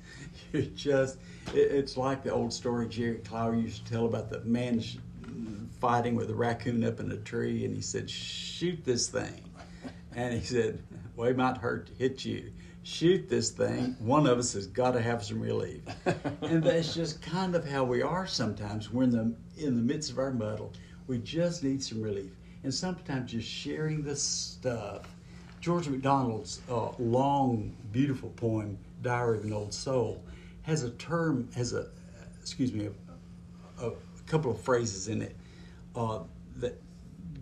you 0.51 0.63
just 0.63 1.17
it, 1.53 1.71
it's 1.71 1.97
like 1.97 2.23
the 2.23 2.31
old 2.31 2.53
story 2.53 2.87
Jerry 2.87 3.17
Clower 3.17 3.55
used 3.55 3.85
to 3.85 3.91
tell 3.93 4.05
about 4.05 4.29
the 4.29 4.41
man 4.41 4.81
fighting 5.79 6.15
with 6.15 6.29
a 6.29 6.35
raccoon 6.35 6.83
up 6.83 6.99
in 6.99 7.11
a 7.11 7.17
tree, 7.17 7.65
and 7.65 7.75
he 7.75 7.81
said, 7.81 8.09
"Shoot 8.09 8.83
this 8.85 9.07
thing," 9.07 9.43
and 10.15 10.33
he 10.33 10.41
said, 10.41 10.81
"Well, 11.15 11.29
it 11.29 11.37
might 11.37 11.57
hurt 11.57 11.87
to 11.87 11.93
hit 11.93 12.25
you." 12.25 12.51
shoot 12.85 13.27
this 13.27 13.49
thing, 13.49 13.95
one 13.99 14.27
of 14.27 14.37
us 14.37 14.53
has 14.53 14.67
got 14.67 14.91
to 14.91 15.01
have 15.01 15.23
some 15.25 15.41
relief. 15.41 15.81
and 16.41 16.63
that's 16.63 16.93
just 16.93 17.21
kind 17.21 17.55
of 17.55 17.67
how 17.67 17.83
we 17.83 18.01
are 18.01 18.27
sometimes. 18.27 18.91
We're 18.91 19.03
in 19.03 19.09
the 19.09 19.35
in 19.57 19.75
the 19.75 19.81
midst 19.81 20.11
of 20.11 20.19
our 20.19 20.31
muddle. 20.31 20.71
We 21.07 21.17
just 21.17 21.63
need 21.63 21.83
some 21.83 22.01
relief. 22.01 22.31
And 22.63 22.73
sometimes 22.73 23.31
just 23.31 23.47
sharing 23.47 24.03
the 24.03 24.15
stuff. 24.15 25.07
George 25.61 25.89
MacDonald's 25.89 26.61
uh, 26.69 26.91
long, 26.99 27.75
beautiful 27.91 28.29
poem, 28.29 28.77
Diary 29.01 29.39
of 29.39 29.45
an 29.45 29.53
Old 29.53 29.73
Soul, 29.73 30.23
has 30.61 30.83
a 30.83 30.91
term, 30.91 31.49
has 31.55 31.73
a, 31.73 31.87
excuse 32.39 32.71
me, 32.71 32.89
a, 33.79 33.87
a 33.87 33.93
couple 34.27 34.51
of 34.51 34.61
phrases 34.61 35.07
in 35.07 35.21
it 35.21 35.35
uh, 35.95 36.19
that 36.57 36.81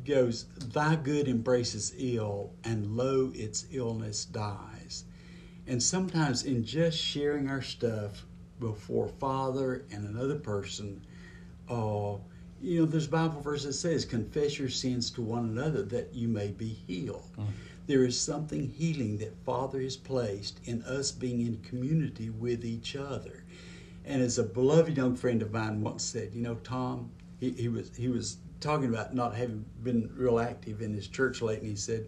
goes, 0.05 0.45
Thy 0.73 0.95
good 0.95 1.27
embraces 1.27 1.93
ill, 1.97 2.51
and 2.63 2.97
lo, 2.97 3.31
its 3.33 3.65
illness 3.71 4.25
dies. 4.25 5.05
And 5.67 5.81
sometimes 5.81 6.43
in 6.43 6.65
just 6.65 6.97
sharing 6.97 7.49
our 7.49 7.61
stuff 7.61 8.25
before 8.59 9.07
Father 9.07 9.85
and 9.91 10.07
another 10.07 10.35
person, 10.35 11.05
uh, 11.69 12.15
you 12.61 12.79
know, 12.79 12.85
there's 12.85 13.07
Bible 13.07 13.41
verse 13.41 13.63
that 13.63 13.73
says, 13.73 14.05
confess 14.05 14.57
your 14.57 14.69
sins 14.69 15.09
to 15.11 15.21
one 15.21 15.45
another 15.45 15.83
that 15.83 16.13
you 16.13 16.27
may 16.27 16.47
be 16.47 16.69
healed. 16.87 17.29
Mm. 17.37 17.47
There 17.87 18.05
is 18.05 18.17
something 18.17 18.69
healing 18.69 19.17
that 19.17 19.35
Father 19.45 19.81
has 19.81 19.97
placed 19.97 20.59
in 20.63 20.81
us 20.83 21.11
being 21.11 21.41
in 21.41 21.57
community 21.57 22.29
with 22.29 22.63
each 22.63 22.95
other. 22.95 23.43
And 24.05 24.21
as 24.21 24.37
a 24.37 24.43
beloved 24.43 24.97
young 24.97 25.15
friend 25.15 25.41
of 25.41 25.51
mine 25.51 25.81
once 25.81 26.03
said, 26.03 26.31
you 26.33 26.41
know, 26.41 26.55
Tom, 26.55 27.11
he, 27.39 27.51
he 27.51 27.67
was 27.69 27.91
he 27.95 28.09
was 28.09 28.37
talking 28.59 28.89
about 28.89 29.13
not 29.13 29.35
having 29.35 29.65
been 29.83 30.09
real 30.15 30.39
active 30.39 30.81
in 30.81 30.93
his 30.93 31.07
church 31.07 31.41
late, 31.41 31.59
and 31.59 31.67
he 31.67 31.75
said, 31.75 32.07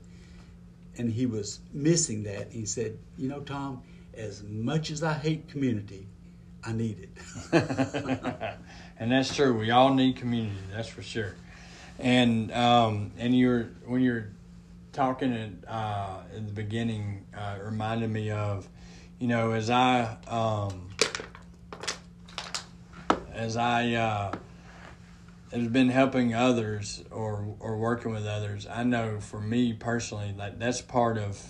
and 0.98 1.12
he 1.12 1.26
was 1.26 1.60
missing 1.74 2.24
that. 2.24 2.52
He 2.52 2.66
said, 2.66 2.98
you 3.18 3.28
know, 3.28 3.42
Tom, 3.42 3.84
as 4.14 4.44
much 4.44 4.92
as 4.92 5.04
I 5.04 5.14
hate 5.14 5.48
community, 5.48 6.08
I 6.64 6.72
need 6.72 7.00
it. 7.00 8.58
and 9.00 9.12
that's 9.12 9.36
true. 9.36 9.58
We 9.58 9.72
all 9.72 9.94
need 9.94 10.16
community. 10.16 10.56
That's 10.74 10.88
for 10.88 11.02
sure. 11.02 11.36
And 12.00 12.52
um, 12.52 13.12
and 13.18 13.38
you're 13.38 13.70
when 13.86 14.02
you're 14.02 14.30
talking 14.92 15.34
at 15.34 15.70
uh, 15.70 16.22
in 16.36 16.46
the 16.46 16.54
beginning, 16.54 17.26
uh, 17.38 17.58
reminded 17.62 18.10
me 18.10 18.32
of, 18.32 18.68
you 19.20 19.28
know, 19.28 19.52
as 19.52 19.70
I 19.70 20.18
um, 20.28 20.90
as 23.36 23.58
I 23.58 23.94
uh, 23.94 24.32
has 25.52 25.68
been 25.68 25.90
helping 25.90 26.34
others 26.34 27.04
or 27.12 27.56
or 27.60 27.78
working 27.78 28.14
with 28.14 28.26
others. 28.26 28.68
I 28.68 28.84
know 28.84 29.20
for 29.20 29.40
me 29.40 29.74
personally, 29.74 30.34
like 30.38 30.58
that's 30.60 30.82
part 30.82 31.18
of, 31.18 31.42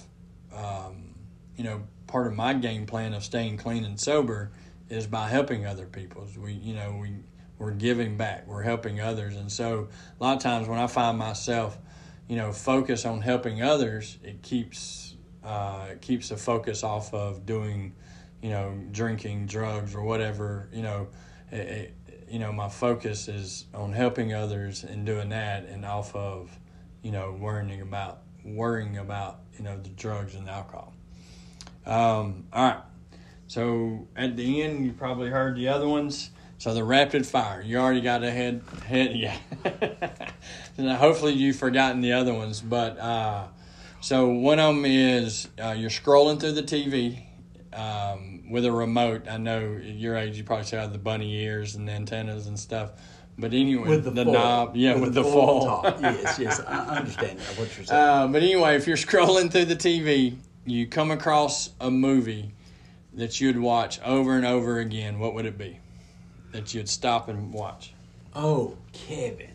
um, 0.54 1.16
you 1.56 1.64
know, 1.64 1.84
part 2.08 2.28
of 2.28 2.34
my 2.34 2.54
game 2.54 2.86
plan 2.86 3.14
of 3.14 3.24
staying 3.24 3.58
clean 3.58 3.86
and 3.86 4.00
sober 4.00 4.52
is 4.90 5.08
by 5.08 5.30
helping 5.30 5.66
other 5.66 5.86
people. 5.86 6.28
We, 6.38 6.54
you 6.54 6.76
know, 6.76 6.98
we 7.02 7.12
we're 7.58 7.72
giving 7.72 8.18
back, 8.18 8.48
we're 8.48 8.64
helping 8.64 9.00
others, 9.00 9.36
and 9.36 9.52
so 9.52 9.88
a 10.20 10.24
lot 10.24 10.38
of 10.38 10.44
times 10.44 10.68
when 10.68 10.80
I 10.80 10.88
find 10.88 11.18
myself, 11.18 11.78
you 12.28 12.36
know, 12.36 12.52
focus 12.52 13.06
on 13.06 13.22
helping 13.22 13.62
others, 13.62 14.18
it 14.24 14.42
keeps 14.42 15.16
uh, 15.44 15.88
it 15.92 16.02
keeps 16.02 16.30
the 16.30 16.38
focus 16.38 16.84
off 16.84 17.14
of 17.14 17.46
doing, 17.46 17.94
you 18.42 18.50
know, 18.50 18.78
drinking, 18.92 19.46
drugs, 19.46 19.96
or 19.96 20.02
whatever. 20.02 20.68
You 20.74 20.82
know, 20.82 21.08
it, 21.56 21.94
you 22.30 22.40
know, 22.40 22.52
my 22.52 22.70
focus 22.70 23.28
is 23.28 23.66
on 23.74 23.94
helping 23.94 24.34
others 24.34 24.84
and 24.84 25.06
doing 25.06 25.30
that, 25.30 25.66
and 25.66 25.86
off 25.86 26.16
of, 26.16 26.58
you 27.02 27.12
know, 27.12 27.32
worrying 27.40 27.82
about 27.82 28.22
worrying 28.44 28.98
about 28.98 29.40
you 29.58 29.64
know 29.64 29.78
the 29.78 29.90
drugs 29.90 30.36
and 30.36 30.48
the 30.48 30.52
alcohol. 30.52 30.94
Um, 31.86 32.46
all 32.54 32.70
right. 32.70 32.82
So 33.48 34.08
at 34.16 34.36
the 34.36 34.64
end, 34.64 34.86
you 34.86 34.94
probably 34.94 35.30
heard 35.30 35.56
the 35.56 35.68
other 35.68 35.88
ones. 35.88 36.32
So 36.58 36.74
the 36.74 36.84
rapid 36.84 37.28
fire, 37.28 37.62
you 37.62 37.78
already 37.78 38.02
got 38.02 38.24
ahead. 38.24 38.64
Head, 38.88 39.16
head. 39.16 39.38
yeah. 40.24 40.32
and 40.78 40.90
hopefully 40.92 41.34
you've 41.34 41.58
forgotten 41.58 42.02
the 42.02 42.14
other 42.14 42.34
ones, 42.34 42.62
but 42.62 42.98
uh, 42.98 43.48
so 44.02 44.30
one 44.30 44.60
of 44.60 44.74
them 44.74 44.86
is 44.86 45.48
uh, 45.62 45.76
you're 45.78 45.90
scrolling 45.90 46.40
through 46.40 46.54
the 46.54 46.64
TV 46.64 47.24
um, 47.74 48.35
with 48.50 48.66
a 48.66 48.72
remote. 48.72 49.28
I 49.30 49.38
know 49.38 49.76
at 49.78 49.84
your 49.84 50.16
age, 50.18 50.38
you 50.38 50.44
probably 50.44 50.66
still 50.66 50.80
have 50.82 50.92
the 50.92 50.98
bunny 50.98 51.44
ears 51.44 51.76
and 51.76 51.90
antennas 51.90 52.48
and 52.48 52.60
stuff. 52.60 52.92
But 53.38 53.54
anyway, 53.54 53.90
with 53.90 54.06
the, 54.06 54.12
the 54.12 54.26
knob, 54.26 54.78
yeah, 54.78 54.94
with, 54.94 55.04
with 55.04 55.14
the, 55.16 55.24
the 55.24 55.30
full. 55.30 55.82
yes, 56.02 56.40
yes, 56.40 56.62
I 56.62 56.98
understand 56.98 57.40
what 57.58 57.76
you're 57.76 57.86
saying. 57.86 58.02
Uh, 58.02 58.28
but 58.28 58.42
anyway, 58.42 58.76
if 58.76 58.88
you're 58.88 58.96
scrolling 58.98 59.52
through 59.52 59.66
the 59.66 59.76
TV, 59.76 60.38
you 60.66 60.88
come 60.88 61.12
across 61.12 61.72
a 61.82 61.92
movie 61.92 62.54
that 63.14 63.42
you'd 63.42 63.60
watch 63.60 64.00
over 64.02 64.38
and 64.38 64.46
over 64.46 64.80
again, 64.80 65.20
what 65.20 65.34
would 65.34 65.46
it 65.46 65.58
be 65.58 65.80
that 66.52 66.74
you'd 66.74 66.88
stop 66.88 67.28
and 67.28 67.54
watch? 67.54 67.94
Oh, 68.34 68.78
Kevin. 68.94 69.52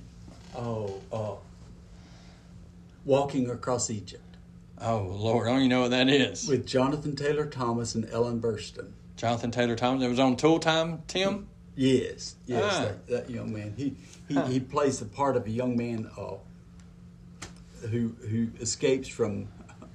Oh, 0.55 1.01
oh. 1.13 1.39
Walking 3.05 3.49
Across 3.49 3.91
Egypt. 3.91 4.30
Oh, 4.83 5.03
Lord, 5.03 5.47
I 5.47 5.51
don't 5.51 5.59
even 5.61 5.71
know 5.71 5.83
what 5.83 5.91
that 5.91 6.09
is. 6.09 6.49
With 6.49 6.67
Jonathan 6.67 7.15
Taylor 7.15 7.47
Thomas 7.47 7.95
and 7.95 8.09
Ellen 8.11 8.41
Burstyn. 8.41 8.93
Jonathan 9.17 9.51
Taylor 9.51 9.77
Thomas. 9.77 10.03
It 10.03 10.09
was 10.09 10.19
on 10.19 10.37
Tool 10.37 10.59
Time, 10.59 11.03
Tim? 11.07 11.47
Yes, 11.77 12.37
yes, 12.47 12.65
ah. 12.73 12.81
that, 12.85 13.07
that, 13.07 13.31
young 13.31 13.53
man. 13.53 13.75
He 13.77 13.95
he, 14.29 14.35
huh. 14.35 14.47
he 14.47 14.61
plays 14.61 14.99
the 14.99 15.07
part 15.07 15.37
of 15.37 15.47
a 15.47 15.51
young 15.51 15.77
man 15.77 16.11
uh, 16.19 16.35
who 17.89 18.15
who 18.29 18.49
escapes 18.61 19.09
from 19.09 19.49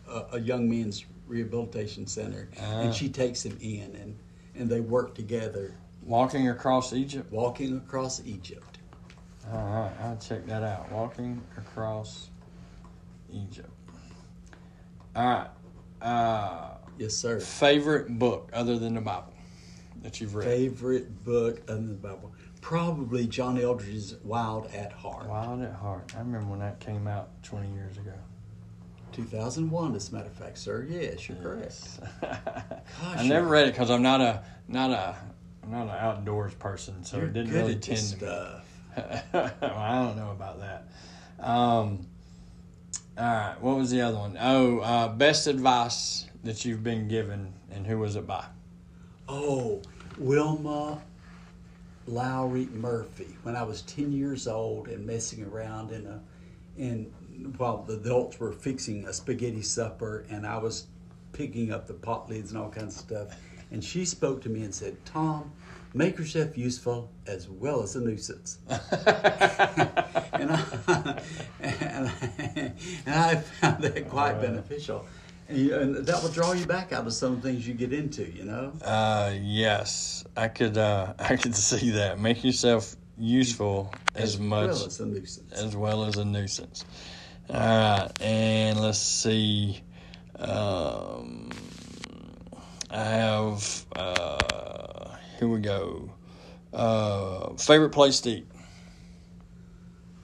a, 0.07 0.25
a 0.33 0.39
young 0.39 0.69
man's 0.69 1.05
rehabilitation 1.27 2.07
center, 2.07 2.49
uh, 2.59 2.81
and 2.81 2.93
she 2.95 3.09
takes 3.09 3.45
him 3.45 3.57
in, 3.61 3.95
and 4.01 4.17
and 4.55 4.69
they 4.69 4.79
work 4.79 5.15
together. 5.15 5.75
Walking 6.03 6.49
across 6.49 6.93
Egypt. 6.93 7.31
Walking 7.31 7.77
across 7.77 8.21
Egypt. 8.25 8.79
All 9.51 9.59
right, 9.59 9.91
I'll 10.01 10.17
check 10.17 10.45
that 10.47 10.63
out. 10.63 10.91
Walking 10.91 11.41
across 11.57 12.29
Egypt. 13.31 13.69
All 15.15 15.25
right. 15.25 15.47
Uh, 16.01 16.71
yes, 16.97 17.15
sir. 17.15 17.39
Favorite 17.39 18.19
book 18.19 18.49
other 18.53 18.77
than 18.77 18.95
the 18.95 19.01
Bible 19.01 19.33
that 20.01 20.19
you've 20.19 20.35
read? 20.35 20.47
Favorite 20.47 21.23
book 21.23 21.61
other 21.67 21.77
than 21.77 21.89
the 21.89 22.07
Bible? 22.07 22.33
Probably 22.61 23.27
John 23.27 23.57
Eldredge's 23.57 24.15
Wild 24.23 24.67
at 24.73 24.91
Heart. 24.91 25.27
Wild 25.27 25.61
at 25.61 25.73
Heart. 25.73 26.13
I 26.15 26.19
remember 26.19 26.47
when 26.47 26.59
that 26.59 26.79
came 26.79 27.07
out 27.07 27.29
20 27.43 27.71
years 27.73 27.97
ago. 27.97 28.13
2001, 29.13 29.95
as 29.95 30.09
a 30.09 30.15
matter 30.15 30.27
of 30.27 30.33
fact, 30.33 30.57
sir. 30.57 30.85
Yes, 30.89 31.29
you're 31.29 31.37
yes. 31.61 31.99
correct. 32.19 32.41
Gosh, 33.01 33.17
I 33.17 33.27
never 33.27 33.47
read 33.47 33.67
it 33.67 33.71
because 33.71 33.89
I'm 33.89 34.01
not 34.01 34.19
a 34.19 34.43
not 34.67 34.91
a 34.91 35.15
I'm 35.63 35.71
not 35.71 35.83
an 35.83 35.89
outdoors 35.91 36.53
person, 36.55 37.03
so 37.03 37.17
it 37.19 37.31
didn't 37.31 37.53
really 37.53 37.75
tend 37.75 38.19
to. 38.19 38.61
well, 39.33 39.51
I 39.63 40.03
don't 40.03 40.17
know 40.17 40.31
about 40.31 40.59
that. 40.59 40.87
Um, 41.39 42.07
all 43.17 43.25
right, 43.25 43.55
what 43.61 43.77
was 43.77 43.91
the 43.91 44.01
other 44.01 44.17
one? 44.17 44.37
Oh, 44.39 44.79
uh, 44.79 45.07
best 45.07 45.47
advice 45.47 46.25
that 46.43 46.65
you've 46.65 46.83
been 46.83 47.07
given, 47.07 47.53
and 47.71 47.87
who 47.87 47.99
was 47.99 48.15
it 48.15 48.27
by? 48.27 48.45
Oh, 49.27 49.81
Wilma 50.17 51.01
Lowry 52.07 52.67
Murphy. 52.67 53.37
When 53.43 53.55
I 53.55 53.63
was 53.63 53.81
ten 53.83 54.11
years 54.11 54.47
old 54.47 54.87
and 54.87 55.05
messing 55.05 55.43
around 55.43 55.91
in 55.91 56.05
a 56.05 56.21
in 56.77 57.05
while 57.57 57.83
the 57.83 57.93
adults 57.93 58.39
were 58.39 58.51
fixing 58.51 59.05
a 59.07 59.13
spaghetti 59.13 59.61
supper 59.61 60.25
and 60.29 60.45
I 60.45 60.57
was 60.57 60.87
picking 61.33 61.71
up 61.71 61.87
the 61.87 61.93
pot 61.93 62.29
lids 62.29 62.51
and 62.51 62.59
all 62.59 62.69
kinds 62.69 62.95
of 62.95 63.01
stuff. 63.01 63.35
And 63.71 63.83
she 63.83 64.05
spoke 64.05 64.41
to 64.43 64.49
me 64.49 64.63
and 64.63 64.73
said, 64.73 64.95
Tom, 65.05 65.51
make 65.95 66.19
yourself 66.19 66.57
useful 66.57 67.09
as 67.25 67.49
well 67.49 67.81
as 67.81 67.95
a 67.95 68.01
nuisance. 68.01 68.59
and, 68.69 68.79
I, 70.51 70.63
and, 71.61 72.09
I, 72.09 72.73
and, 73.05 73.15
I, 73.15 73.35
found 73.35 73.83
that 73.83 74.09
quite 74.09 74.41
beneficial. 74.41 75.05
And, 75.47 75.57
you, 75.57 75.75
and, 75.75 75.95
that 75.95 76.21
will 76.21 76.29
draw 76.29 76.51
you 76.51 76.65
back 76.65 76.91
out 76.91 77.07
of 77.07 77.13
some 77.13 77.39
things 77.39 77.65
you 77.65 77.73
get 77.73 77.93
into, 77.93 78.29
you 78.29 78.43
know? 78.43 78.73
Uh, 78.83 79.33
yes, 79.39 80.25
I 80.35 80.49
could, 80.49 80.77
uh, 80.77 81.13
I 81.19 81.37
could 81.37 81.55
see 81.55 81.91
that. 81.91 82.19
Make 82.19 82.43
yourself 82.43 82.95
useful 83.17 83.93
as, 84.15 84.35
as 84.35 84.39
much 84.39 84.67
well 84.67 84.85
as 84.85 84.99
a 84.99 85.05
nuisance. 85.05 85.53
As 85.53 85.75
well 85.77 86.03
as 86.03 86.17
a 86.17 86.25
nuisance. 86.25 86.83
All 87.49 87.55
right, 87.55 88.09
and 88.21 88.81
let's 88.81 88.97
see. 88.97 89.81
Um, 90.37 91.51
I 92.89 93.03
have. 93.03 93.85
Uh, 93.95 95.04
here 95.39 95.47
we 95.47 95.59
go. 95.59 96.09
Uh, 96.73 97.53
favorite 97.55 97.91
place 97.91 98.19
to 98.21 98.29
eat. 98.29 98.47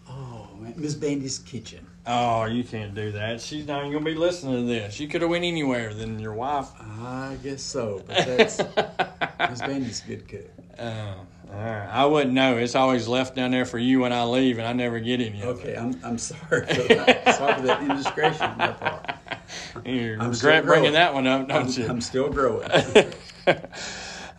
Oh, 0.10 0.48
Miss 0.76 0.96
Bandy's 0.96 1.40
kitchen. 1.40 1.88
Oh, 2.06 2.46
you 2.46 2.64
can't 2.64 2.96
do 2.96 3.12
that. 3.12 3.42
She's 3.42 3.68
not 3.68 3.82
even 3.82 3.92
gonna 3.92 4.06
be 4.06 4.16
listening 4.16 4.56
to 4.56 4.68
this. 4.68 5.00
You 5.00 5.08
could 5.08 5.22
have 5.22 5.30
went 5.30 5.46
anywhere 5.46 5.94
than 5.94 6.18
your 6.20 6.34
wife. 6.34 6.68
I 6.80 7.38
guess 7.44 7.62
so, 7.62 8.04
but 8.08 8.26
that's 8.26 8.58
Miss 9.50 9.62
Bandy's 9.62 10.02
good 10.02 10.28
cook. 10.28 10.50
Uh, 10.80 11.14
all 11.54 11.58
right. 11.60 11.88
I 11.92 12.06
wouldn't 12.06 12.34
know. 12.34 12.58
It's 12.58 12.76
always 12.76 13.08
left 13.08 13.36
down 13.36 13.52
there 13.52 13.66
for 13.66 13.78
you 13.78 14.00
when 14.00 14.14
I 14.14 14.24
leave, 14.24 14.58
and 14.58 14.68
I 14.68 14.74
never 14.74 15.00
get 15.00 15.22
any 15.22 15.42
of 15.42 15.60
okay. 15.60 15.76
I'm, 15.76 16.00
I'm 16.04 16.18
sorry 16.18 16.66
for 16.66 16.94
that. 16.94 17.36
sorry 17.36 17.54
for 17.56 17.62
that 17.68 17.82
indiscretion 17.84 18.42
on 18.42 18.58
my 18.58 18.72
part. 18.72 19.12
you 19.86 20.18
I'm 20.20 20.32
regret 20.32 20.66
bringing 20.66 20.94
that 20.94 21.14
one 21.14 21.28
up, 21.28 21.50
don't 21.50 21.66
I'm, 21.66 21.82
you? 21.82 21.88
I'm 21.88 22.02
still 22.02 22.30
growing. 22.30 22.68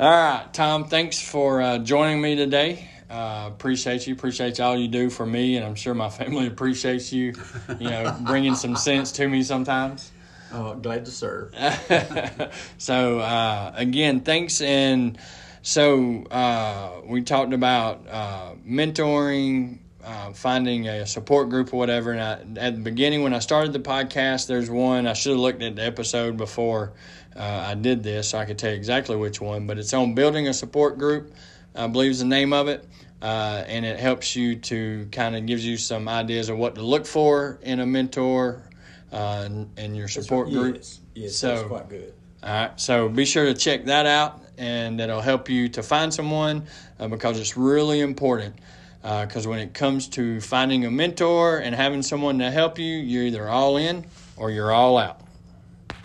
All 0.02 0.10
right, 0.10 0.52
Tom, 0.52 0.86
thanks 0.86 1.22
for 1.22 1.62
uh, 1.62 1.78
joining 1.78 2.20
me 2.20 2.34
today. 2.34 2.88
Uh, 3.08 3.44
appreciate 3.46 4.04
you. 4.04 4.14
Appreciate 4.14 4.58
all 4.58 4.76
you 4.76 4.88
do 4.88 5.08
for 5.08 5.24
me, 5.24 5.56
and 5.56 5.64
I'm 5.64 5.76
sure 5.76 5.94
my 5.94 6.10
family 6.18 6.48
appreciates 6.48 7.12
you. 7.12 7.34
You 7.78 7.88
know, 7.88 8.16
bringing 8.22 8.56
some 8.56 8.74
sense 8.74 9.12
to 9.12 9.28
me 9.28 9.44
sometimes. 9.44 10.10
oh, 10.52 10.74
glad 10.74 11.04
to 11.04 11.12
serve. 11.12 11.54
so 12.78 13.20
uh, 13.20 13.74
again, 13.76 14.22
thanks. 14.22 14.60
And 14.60 15.18
so 15.62 16.24
uh, 16.32 17.02
we 17.06 17.22
talked 17.22 17.52
about 17.52 18.04
uh, 18.10 18.54
mentoring, 18.68 19.78
uh, 20.04 20.32
finding 20.32 20.88
a 20.88 21.06
support 21.06 21.48
group 21.48 21.72
or 21.72 21.76
whatever. 21.76 22.12
And 22.12 22.20
I, 22.58 22.60
at 22.60 22.74
the 22.74 22.80
beginning, 22.82 23.22
when 23.22 23.34
I 23.34 23.38
started 23.38 23.72
the 23.72 23.80
podcast, 23.80 24.46
there's 24.46 24.70
one 24.70 25.06
I 25.06 25.12
should 25.12 25.30
have 25.30 25.40
looked 25.40 25.62
at 25.62 25.76
the 25.76 25.84
episode 25.84 26.36
before 26.36 26.92
uh, 27.36 27.66
I 27.68 27.74
did 27.74 28.02
this, 28.02 28.30
so 28.30 28.38
I 28.38 28.44
could 28.44 28.58
tell 28.58 28.70
you 28.70 28.76
exactly 28.76 29.16
which 29.16 29.40
one. 29.40 29.66
But 29.66 29.78
it's 29.78 29.92
on 29.94 30.14
building 30.14 30.48
a 30.48 30.54
support 30.54 30.98
group. 30.98 31.32
I 31.74 31.86
believe 31.86 32.10
is 32.10 32.18
the 32.18 32.24
name 32.26 32.52
of 32.52 32.68
it. 32.68 32.86
Uh, 33.22 33.62
and 33.68 33.86
it 33.86 34.00
helps 34.00 34.34
you 34.34 34.56
to 34.56 35.06
kind 35.12 35.36
of 35.36 35.46
gives 35.46 35.64
you 35.64 35.76
some 35.76 36.08
ideas 36.08 36.48
of 36.48 36.58
what 36.58 36.74
to 36.74 36.82
look 36.82 37.06
for 37.06 37.60
in 37.62 37.78
a 37.78 37.86
mentor 37.86 38.64
uh, 39.12 39.42
and, 39.46 39.70
and 39.76 39.96
your 39.96 40.08
support 40.08 40.50
group. 40.50 40.74
Yes, 40.74 41.00
yes, 41.14 41.36
So- 41.36 41.54
that's 41.54 41.68
quite 41.68 41.88
good. 41.88 42.12
All 42.42 42.50
right, 42.50 42.80
so 42.80 43.08
be 43.08 43.24
sure 43.24 43.44
to 43.44 43.54
check 43.54 43.84
that 43.84 44.04
out, 44.04 44.40
and 44.58 45.00
it'll 45.00 45.20
help 45.20 45.48
you 45.48 45.68
to 45.68 45.82
find 45.84 46.12
someone 46.12 46.64
uh, 46.98 47.06
because 47.06 47.38
it's 47.38 47.56
really 47.56 48.00
important. 48.00 48.56
Uh, 49.04 49.26
because 49.26 49.46
when 49.46 49.58
it 49.58 49.74
comes 49.74 50.08
to 50.08 50.40
finding 50.40 50.84
a 50.84 50.90
mentor 50.90 51.58
and 51.58 51.74
having 51.74 52.02
someone 52.02 52.38
to 52.38 52.50
help 52.50 52.78
you, 52.78 52.94
you're 52.94 53.24
either 53.24 53.48
all 53.48 53.76
in 53.76 54.04
or 54.36 54.50
you're 54.50 54.72
all 54.72 54.96
out. 54.96 55.20